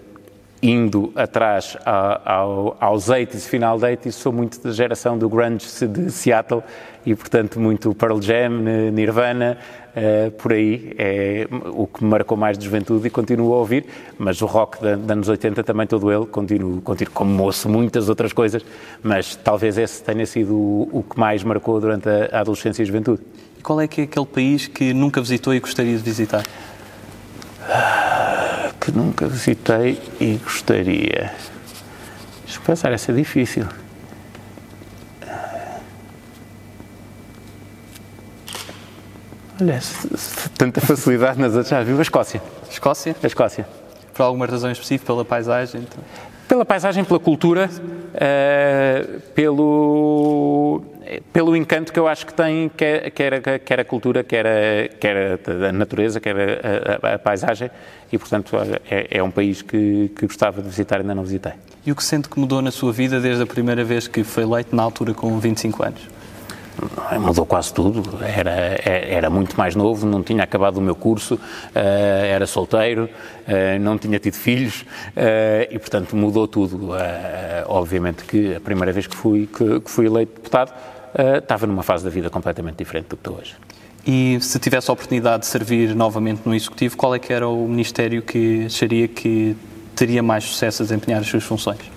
[0.61, 6.09] indo atrás ao, aos 80s, final de 80s, sou muito da geração do grunge de
[6.09, 6.63] Seattle
[7.05, 9.57] e, portanto, muito Pearl Jam, Nirvana,
[9.95, 13.85] uh, por aí, é o que me marcou mais de juventude e continuo a ouvir,
[14.17, 18.33] mas o rock dos anos 80 também todo ele, continuo, continuo como ouço muitas outras
[18.33, 18.63] coisas,
[19.01, 22.83] mas talvez esse tenha sido o, o que mais marcou durante a, a adolescência e
[22.83, 23.21] a juventude.
[23.57, 26.43] E qual é que é aquele país que nunca visitou e gostaria de visitar?
[28.83, 31.31] que nunca visitei e gostaria.
[32.43, 33.65] Deixa eu pensar, essa é difícil.
[39.61, 39.79] Olha,
[40.57, 41.69] tanta facilidade nas outras.
[41.69, 42.41] Já viu a Escócia?
[42.69, 43.15] Escócia?
[43.21, 43.67] A Escócia.
[44.13, 45.81] Por alguma razão específica, pela paisagem?
[45.81, 46.03] Então.
[46.47, 50.83] Pela paisagem, pela cultura, uh, pelo,
[51.31, 55.39] pelo encanto que eu acho que tem, quer, quer, quer a cultura, quer a, quer
[55.69, 57.71] a natureza, quer a, a, a paisagem,
[58.11, 58.55] e portanto
[58.89, 61.53] é, é um país que, que, gostava de visitar e ainda não visitei.
[61.85, 64.43] E o que sente que mudou na sua vida desde a primeira vez que foi
[64.43, 66.01] eleito, na altura com 25 anos?
[67.19, 68.03] Mudou quase tudo.
[68.23, 71.39] Era, era muito mais novo, não tinha acabado o meu curso,
[71.73, 73.09] eh, era solteiro,
[73.47, 76.89] eh, não tinha tido filhos eh, e, portanto, mudou tudo.
[77.67, 80.73] Obviamente que a primeira vez que fui, que, que fui eleito deputado
[81.37, 83.55] estava numa fase da vida completamente diferente do que estou hoje.
[84.05, 87.67] E se tivesse a oportunidade de servir novamente no Executivo, qual é que era o
[87.67, 89.55] Ministério que acharia que
[89.95, 91.92] teria mais sucesso a desempenhar as suas funções?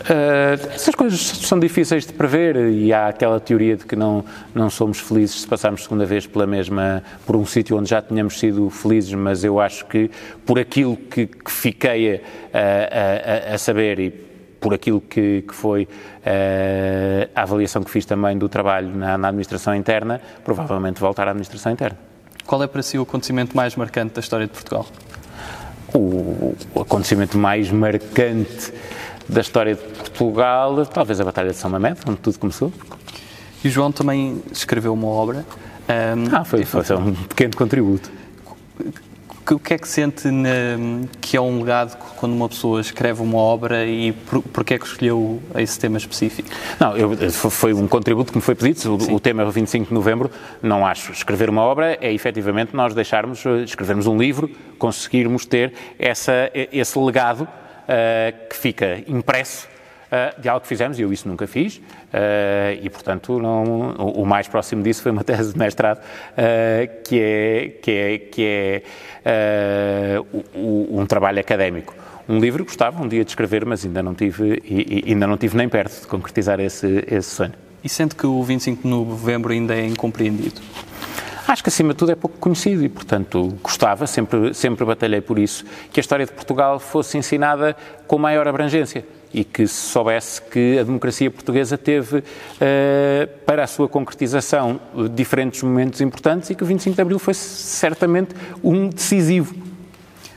[0.00, 4.68] Uh, essas coisas são difíceis de prever e há aquela teoria de que não, não
[4.68, 8.68] somos felizes se passarmos segunda vez pela mesma, por um sítio onde já tínhamos sido
[8.68, 10.10] felizes, mas eu acho que
[10.44, 14.10] por aquilo que, que fiquei a, a, a, saber e
[14.60, 19.28] por aquilo que, que foi uh, a avaliação que fiz também do trabalho na, na
[19.28, 21.98] administração interna, provavelmente voltar à administração interna.
[22.46, 24.86] Qual é para si o acontecimento mais marcante da história de Portugal?
[25.92, 28.72] O, o acontecimento mais marcante
[29.28, 32.72] da história de Portugal, talvez a Batalha de São Mamede, onde tudo começou.
[33.64, 35.44] E o João também escreveu uma obra.
[35.88, 38.10] Um, ah, foi, foi, foi um pequeno contributo.
[39.48, 40.50] O que é que sente na,
[41.20, 44.84] que é um legado quando uma pessoa escreve uma obra e por, porquê é que
[44.84, 46.48] escolheu esse tema específico?
[46.80, 49.86] Não, eu, foi um contributo que me foi pedido, o, o, tema é o 25
[49.86, 51.12] de novembro, não acho.
[51.12, 57.46] Escrever uma obra é efetivamente nós deixarmos, escrevermos um livro, conseguirmos ter essa, esse legado
[57.86, 59.68] uh, que fica impresso
[60.10, 61.82] uh, de algo que fizemos, e eu isso nunca fiz, uh,
[62.80, 66.00] e portanto não, o, o, mais próximo disso foi uma tese de mestrado
[67.04, 68.82] que é, que é, que
[69.24, 70.20] é
[70.54, 71.94] um trabalho académico.
[72.28, 75.28] Um livro que gostava um dia de escrever, mas ainda não tive, e, e ainda
[75.28, 77.52] não tive nem perto de concretizar esse, esse sonho.
[77.84, 80.60] E sente que o 25 de novembro ainda é incompreendido?
[81.46, 85.38] Acho que, acima de tudo, é pouco conhecido e, portanto, gostava, sempre, sempre batalhei por
[85.38, 90.40] isso, que a história de Portugal fosse ensinada com maior abrangência e que se soubesse
[90.42, 92.24] que a democracia portuguesa teve, uh,
[93.44, 94.80] para a sua concretização,
[95.14, 99.54] diferentes momentos importantes e que o 25 de Abril foi certamente um decisivo.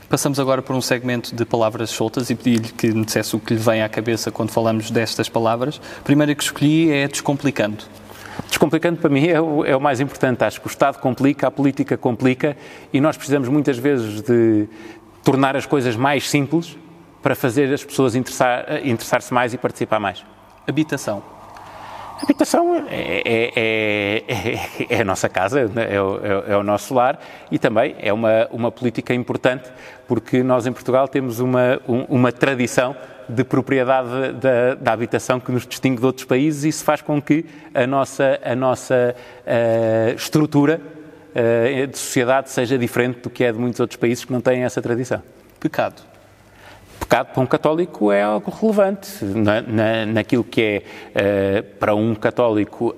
[0.08, 3.54] Passamos agora por um segmento de palavras soltas e pedi-lhe que me dissesse o que
[3.54, 5.80] lhe vem à cabeça quando falamos destas palavras.
[6.00, 7.84] A primeira que escolhi é Descomplicando.
[8.48, 10.44] Descomplicando para mim é o, é o, mais importante.
[10.44, 12.56] Acho que o Estado complica, a política complica
[12.92, 14.68] e nós precisamos muitas vezes de
[15.22, 16.76] tornar as coisas mais simples
[17.22, 20.24] para fazer as pessoas interessar, interessar-se mais e participar mais.
[20.66, 21.22] Habitação.
[22.22, 27.18] Habitação é, é, é, é, a nossa casa, é o, é o, nosso lar
[27.50, 29.70] e também é uma, uma política importante
[30.10, 32.96] porque nós em Portugal temos uma, uma tradição
[33.28, 37.22] de propriedade da, da, habitação que nos distingue de outros países e isso faz com
[37.22, 43.52] que a nossa, a nossa uh, estrutura uh, de sociedade seja diferente do que é
[43.52, 45.22] de muitos outros países que não têm essa tradição.
[45.60, 46.02] Pecado.
[46.98, 49.24] Pecado para um católico é algo relevante.
[49.24, 50.82] Na, na, naquilo que
[51.14, 52.96] é, uh, para um católico,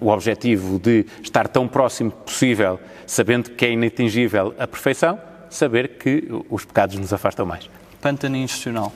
[0.00, 6.28] o objetivo de estar tão próximo possível, sabendo que é inatingível a perfeição, saber que
[6.48, 7.68] os pecados nos afastam mais.
[8.00, 8.92] Pântano institucional.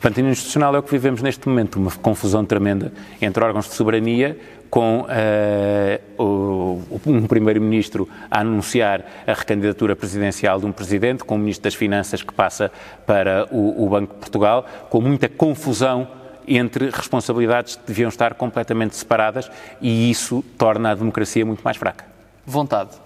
[0.00, 4.38] Pântano institucional é o que vivemos neste momento, uma confusão tremenda entre órgãos de soberania,
[4.70, 5.06] com
[6.18, 11.74] uh, um primeiro-ministro a anunciar a recandidatura presidencial de um presidente, com o ministro das
[11.74, 12.70] Finanças que passa
[13.06, 16.08] para o, o Banco de Portugal, com muita confusão
[16.46, 22.04] entre responsabilidades que deviam estar completamente separadas e isso torna a democracia muito mais fraca.
[22.44, 23.05] Vontade.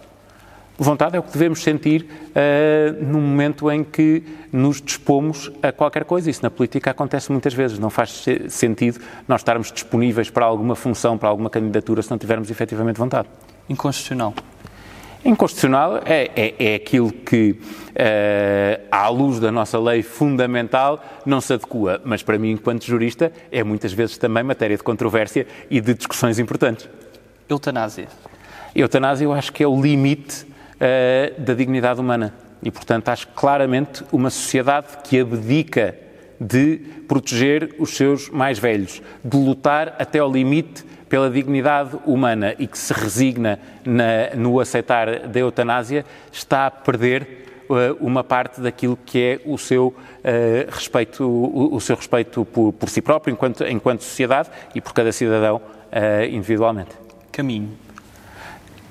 [0.82, 6.06] Vontade é o que devemos sentir uh, no momento em que nos dispomos a qualquer
[6.06, 6.30] coisa.
[6.30, 7.78] Isso na política acontece muitas vezes.
[7.78, 12.50] Não faz sentido nós estarmos disponíveis para alguma função, para alguma candidatura, se não tivermos
[12.50, 13.28] efetivamente vontade.
[13.68, 14.32] Inconstitucional.
[15.22, 21.52] Inconstitucional é, é, é aquilo que, uh, à luz da nossa lei fundamental, não se
[21.52, 25.92] adequa, mas para mim, enquanto jurista, é muitas vezes também matéria de controvérsia e de
[25.92, 26.88] discussões importantes.
[27.50, 28.08] Eutanásia.
[28.74, 30.48] Eutanásia, eu acho que é o limite
[30.80, 32.34] uh, da dignidade humana.
[32.62, 35.96] E, portanto, acho claramente uma sociedade que abdica
[36.40, 42.66] de proteger os seus mais velhos, de lutar até ao limite pela dignidade humana e
[42.66, 48.96] que se resigna na, no aceitar da eutanásia, está a perder uh, uma parte daquilo
[49.04, 49.94] que é o seu uh,
[50.70, 55.12] respeito, o, o, seu respeito por, por si próprio enquanto, enquanto sociedade e por cada
[55.12, 56.92] cidadão uh, individualmente.
[57.32, 57.89] Caminho.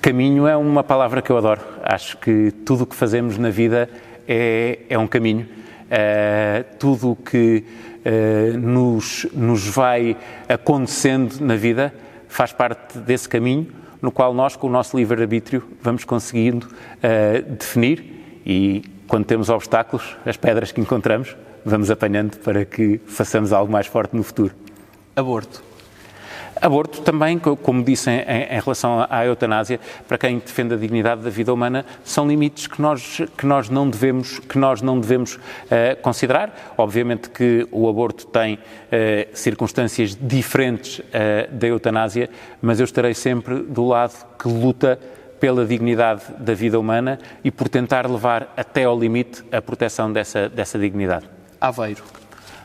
[0.01, 1.61] Caminho é uma palavra que eu adoro.
[1.83, 3.89] Acho que tudo o que fazemos na vida
[4.27, 5.45] é, é um caminho.
[5.89, 7.65] Uh, tudo o que
[8.05, 10.15] uh, nos, nos vai
[10.47, 11.93] acontecendo na vida
[12.27, 13.67] faz parte desse caminho
[14.01, 20.15] no qual nós, com o nosso livre-arbítrio, vamos conseguindo uh, definir e, quando temos obstáculos,
[20.25, 21.35] as pedras que encontramos,
[21.65, 24.53] vamos apanhando para que façamos algo mais forte no futuro.
[25.15, 25.68] Aborto.
[26.62, 31.30] Aborto também, como disse em, em, relação à eutanásia, para quem defende a dignidade da
[31.30, 35.39] vida humana, são limites que nós, que nós não devemos, que nós não devemos uh,
[36.01, 36.74] considerar.
[36.78, 38.60] Obviamente que o aborto tem uh,
[39.34, 42.30] circunstâncias diferentes uh, da eutanásia,
[42.62, 44.99] mas eu estarei sempre do lado que luta
[45.39, 50.49] pela dignidade da vida humana e por tentar levar até ao limite a proteção dessa,
[50.49, 51.26] dessa dignidade.
[51.62, 52.03] Aveiro.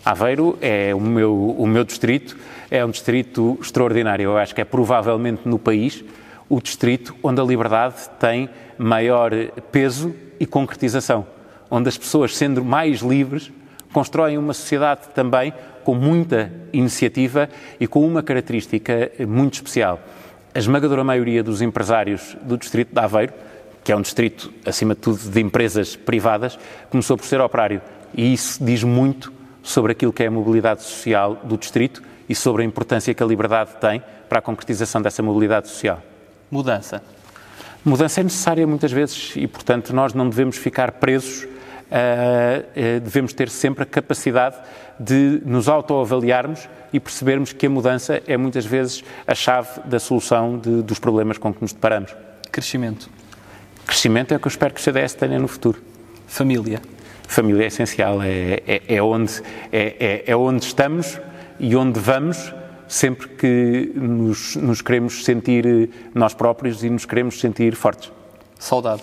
[0.05, 2.37] Aveiro é o meu, o meu distrito
[2.71, 4.25] é um distrito extraordinário.
[4.25, 6.05] Eu acho que é provavelmente no país
[6.47, 9.33] o distrito onde a liberdade tem maior
[9.73, 11.27] peso e concretização,
[11.71, 13.51] onde as pessoas, sendo mais livres,
[13.95, 17.49] constroem uma sociedade também com muita iniciativa
[17.81, 19.99] e com uma característica muito especial.
[20.55, 23.33] A esmagadora maioria dos empresários do distrito de Aveiro,
[23.83, 26.59] que é um distrito, acima de tudo, de empresas privadas,
[26.91, 27.81] começou por ser operário.
[28.15, 29.33] E isso diz muito
[29.65, 33.27] sobre aquilo que é a mobilidade social do distrito e sobre a importância que a
[33.27, 36.01] liberdade tem para a concretização dessa mobilidade social.
[36.51, 37.03] Mudança.
[37.85, 43.33] Mudança é necessária muitas vezes e, portanto, nós não devemos ficar presos, uh, uh, devemos
[43.33, 44.57] ter sempre a capacidade
[45.01, 50.59] de nos autoavaliarmos e percebermos que a mudança é muitas vezes a chave da solução
[50.59, 52.15] de, dos problemas com que nos deparamos.
[52.53, 53.11] Crescimento.
[53.87, 55.83] Crescimento é o que eu espero que o CDS tenha no futuro.
[56.27, 56.94] Família.
[57.27, 61.21] Família é essencial, é, é, é onde, é, é, é onde estamos
[61.59, 62.53] e onde vamos
[62.87, 68.13] sempre que nos, nos, queremos sentir eh, nós próprios e nos queremos sentir fortes.
[68.59, 69.03] Saudade.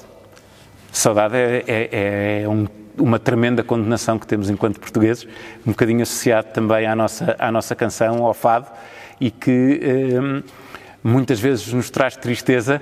[0.92, 2.68] Saudade é, é, é um,
[2.98, 5.28] uma tremenda condenação que temos enquanto portugueses,
[5.66, 8.68] um bocadinho associado também à nossa, à nossa canção, ao fado,
[9.20, 10.44] e que eh,
[11.04, 12.82] muitas vezes nos traz tristeza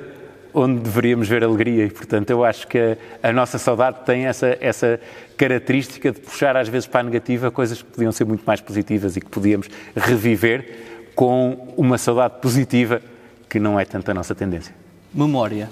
[0.53, 4.57] onde deveríamos ver alegria e, portanto, eu acho que a, a, nossa saudade tem essa,
[4.59, 4.99] essa
[5.37, 9.15] característica de puxar às vezes para a negativa coisas que podiam ser muito mais positivas
[9.15, 13.01] e que podíamos reviver com uma saudade positiva
[13.47, 14.73] que não é tanto a nossa tendência.
[15.13, 15.69] Memória.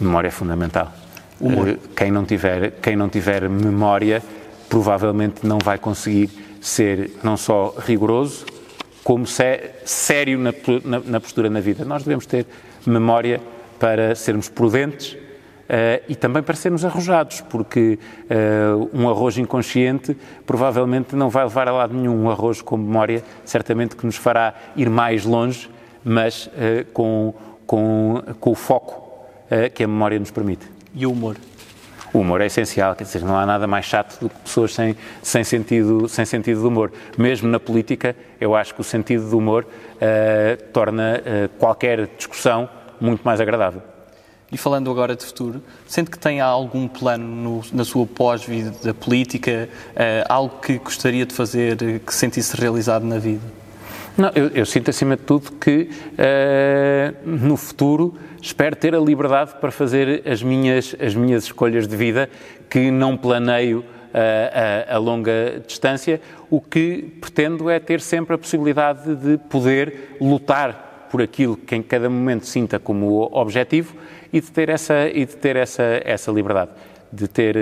[0.00, 0.92] Memória é fundamental.
[1.40, 1.68] Humor.
[1.68, 4.22] Eh, quem não tiver, quem não tiver memória
[4.68, 8.44] provavelmente não vai conseguir ser não só rigoroso,
[9.02, 10.52] como sério na,
[10.84, 11.84] na, na postura na vida.
[11.84, 12.46] Nós devemos ter
[12.86, 13.40] memória
[13.78, 15.12] para sermos prudentes
[15.68, 20.16] uh, e também para sermos arrojados, porque uh, um arrojo inconsciente
[20.46, 22.24] provavelmente não vai levar a lado nenhum.
[22.24, 25.70] Um arrojo com memória certamente que nos fará ir mais longe,
[26.04, 27.34] mas uh, com,
[27.66, 29.08] com, com o foco
[29.74, 30.66] que a memória nos permite.
[30.94, 31.34] E o humor?
[32.12, 34.94] O humor é essencial, quer dizer, não há nada mais chato do que pessoas sem,
[35.22, 36.92] sem, sentido, sem sentido de humor.
[37.16, 39.66] Mesmo na política, eu acho que o sentido do humor
[40.70, 41.22] torna
[41.58, 42.68] qualquer discussão
[43.00, 43.82] muito mais agradável.
[44.50, 49.68] E falando agora de futuro, sente que tem algum plano no, na sua pós-vida política,
[49.90, 53.42] uh, algo que gostaria de fazer, que sentisse realizado na vida?
[54.16, 59.52] Não, eu, eu sinto acima de tudo que uh, no futuro espero ter a liberdade
[59.60, 62.30] para fazer as minhas, as minhas escolhas de vida
[62.70, 66.20] que não planeio a, a, a, longa distância.
[66.48, 71.82] O que pretendo é ter sempre a possibilidade de poder lutar por aquilo que em
[71.82, 73.94] cada momento sinta como objetivo
[74.32, 76.70] e de ter essa, e de ter essa, essa liberdade,
[77.12, 77.60] de ter uh,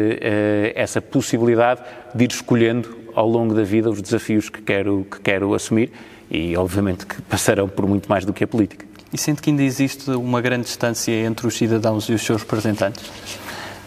[0.74, 1.80] essa possibilidade
[2.14, 5.90] de ir escolhendo ao longo da vida os desafios que quero, que quero assumir
[6.30, 8.84] e, obviamente, que passarão por muito mais do que a política.
[9.12, 13.10] E sente que ainda existe uma grande distância entre os cidadãos e os seus representantes?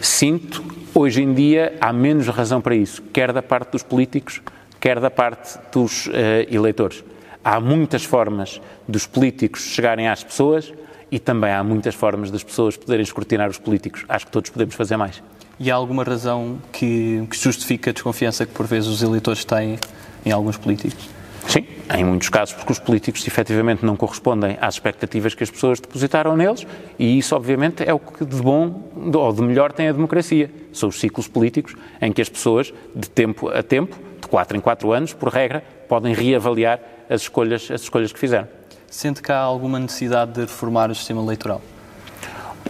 [0.00, 0.80] Sinto.
[0.92, 4.42] Hoje em dia há menos razão para isso, quer da parte dos políticos,
[4.80, 6.10] quer da parte dos uh,
[6.50, 7.04] eleitores.
[7.42, 10.72] Há muitas formas dos políticos chegarem às pessoas
[11.10, 14.04] e também há muitas formas das pessoas poderem escrutinar os políticos.
[14.08, 15.22] Acho que todos podemos fazer mais.
[15.58, 19.78] E há alguma razão que, que justifique a desconfiança que por vezes os eleitores têm
[20.24, 21.08] em alguns políticos?
[21.46, 25.80] Sim, em muitos casos, porque os políticos efetivamente não correspondem às expectativas que as pessoas
[25.80, 26.66] depositaram neles,
[26.98, 30.50] e isso, obviamente, é o que de bom ou de melhor tem a democracia.
[30.72, 34.60] São os ciclos políticos em que as pessoas, de tempo a tempo, de quatro em
[34.60, 36.78] quatro anos, por regra, podem reavaliar
[37.10, 38.48] as escolhas, as escolhas que fizeram.
[38.88, 41.60] Sente que há alguma necessidade de reformar o sistema eleitoral?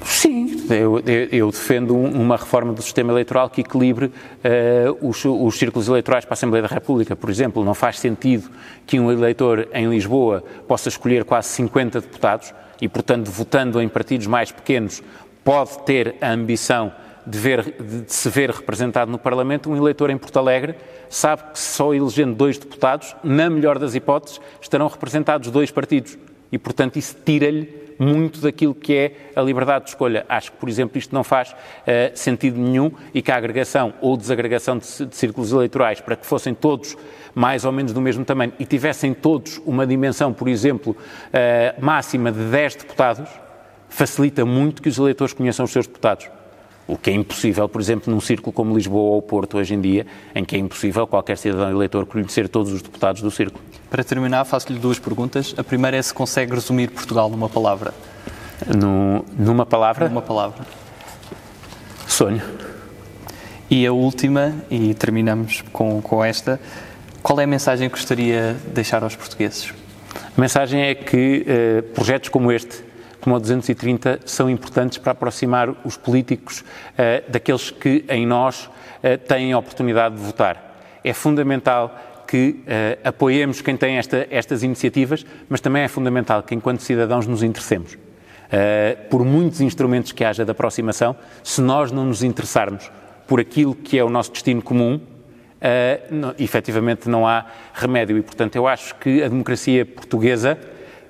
[0.04, 5.58] Sim, eu, eu, eu defendo uma reforma do sistema eleitoral que equilibre uh, os, os,
[5.58, 7.64] círculos eleitorais para a Assembleia da República, por exemplo.
[7.64, 8.50] Não faz sentido
[8.86, 14.26] que um eleitor em Lisboa possa escolher quase 50 deputados e, portanto, votando em partidos
[14.26, 15.02] mais pequenos,
[15.44, 16.92] pode ter a ambição
[17.26, 20.74] de, ver, de, se ver representado no Parlamento, um eleitor em Porto Alegre
[21.08, 26.18] sabe que só elegendo dois deputados, na melhor das hipóteses, estarão representados dois partidos.
[26.52, 30.24] e, portanto, isso tira-lhe muito daquilo que é a liberdade de escolha.
[30.26, 31.54] Acho que, por exemplo, isto não faz uh,
[32.14, 36.54] sentido nenhum e que a agregação ou desagregação de, de círculos eleitorais para que fossem
[36.54, 36.96] todos
[37.34, 42.32] mais ou menos do mesmo tamanho e tivessem todos uma dimensão, por exemplo, uh, máxima
[42.32, 43.28] de 10 deputados,
[43.88, 46.30] facilita muito que os eleitores conheçam os seus deputados.
[46.90, 50.04] O que é impossível, por exemplo, num círculo como Lisboa ou Porto hoje em dia,
[50.34, 53.62] em que é impossível qualquer cidadão eleitor conhecer todos os deputados do círculo.
[53.88, 55.54] Para terminar, faço-lhe duas perguntas.
[55.56, 57.94] A primeira é se consegue resumir Portugal numa palavra.
[58.66, 60.08] No, numa palavra?
[60.08, 60.66] Numa palavra.
[62.08, 62.42] Sonho.
[63.70, 66.60] E a última, e terminamos com, com esta,
[67.22, 69.72] qual é a mensagem que gostaria de deixar aos portugueses?
[70.36, 72.82] A mensagem é que eh, projetos como este,
[73.20, 76.64] como o 230, são importantes para aproximar os políticos
[76.96, 78.68] eh, daqueles que em nós
[79.02, 81.00] eh, têm a oportunidade de votar.
[81.04, 81.94] É fundamental
[82.30, 87.26] que uh, apoiemos quem tem esta, estas iniciativas, mas também é fundamental que, enquanto cidadãos,
[87.26, 87.94] nos interessemos.
[87.94, 92.88] Uh, por muitos instrumentos que haja de aproximação, se nós não nos interessarmos
[93.26, 98.16] por aquilo que é o nosso destino comum, uh, não, efetivamente não há remédio.
[98.16, 100.56] E, portanto, eu acho que a democracia portuguesa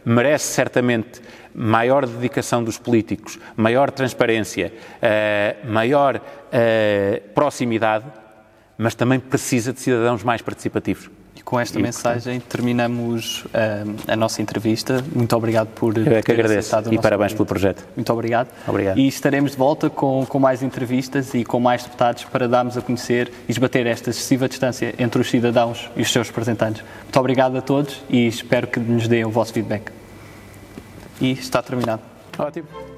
[0.05, 1.21] merece certamente
[1.55, 8.05] maior dedicação dos políticos, maior transparência, uh, maior uh, proximidade
[8.81, 11.11] mas também precisa de cidadãos mais participativos.
[11.37, 13.49] E com esta e, mensagem terminamos uh,
[14.09, 15.05] a nossa entrevista.
[15.15, 17.85] Muito obrigado por Eu é que agradeço e parabéns pelo projeto.
[17.97, 18.49] Muito obrigado.
[18.67, 18.99] Obrigado.
[18.99, 22.83] E estaremos de volta com, com mais entrevistas e com mais deputados para darmos a
[22.83, 26.83] conhecer e esbater esta excessiva distância entre os cidadãos e os seus representantes.
[27.03, 29.91] Muito obrigado a todos e espero que nos deem o vosso feedback.
[31.21, 32.03] E está terminado.
[32.39, 32.90] Ótimo.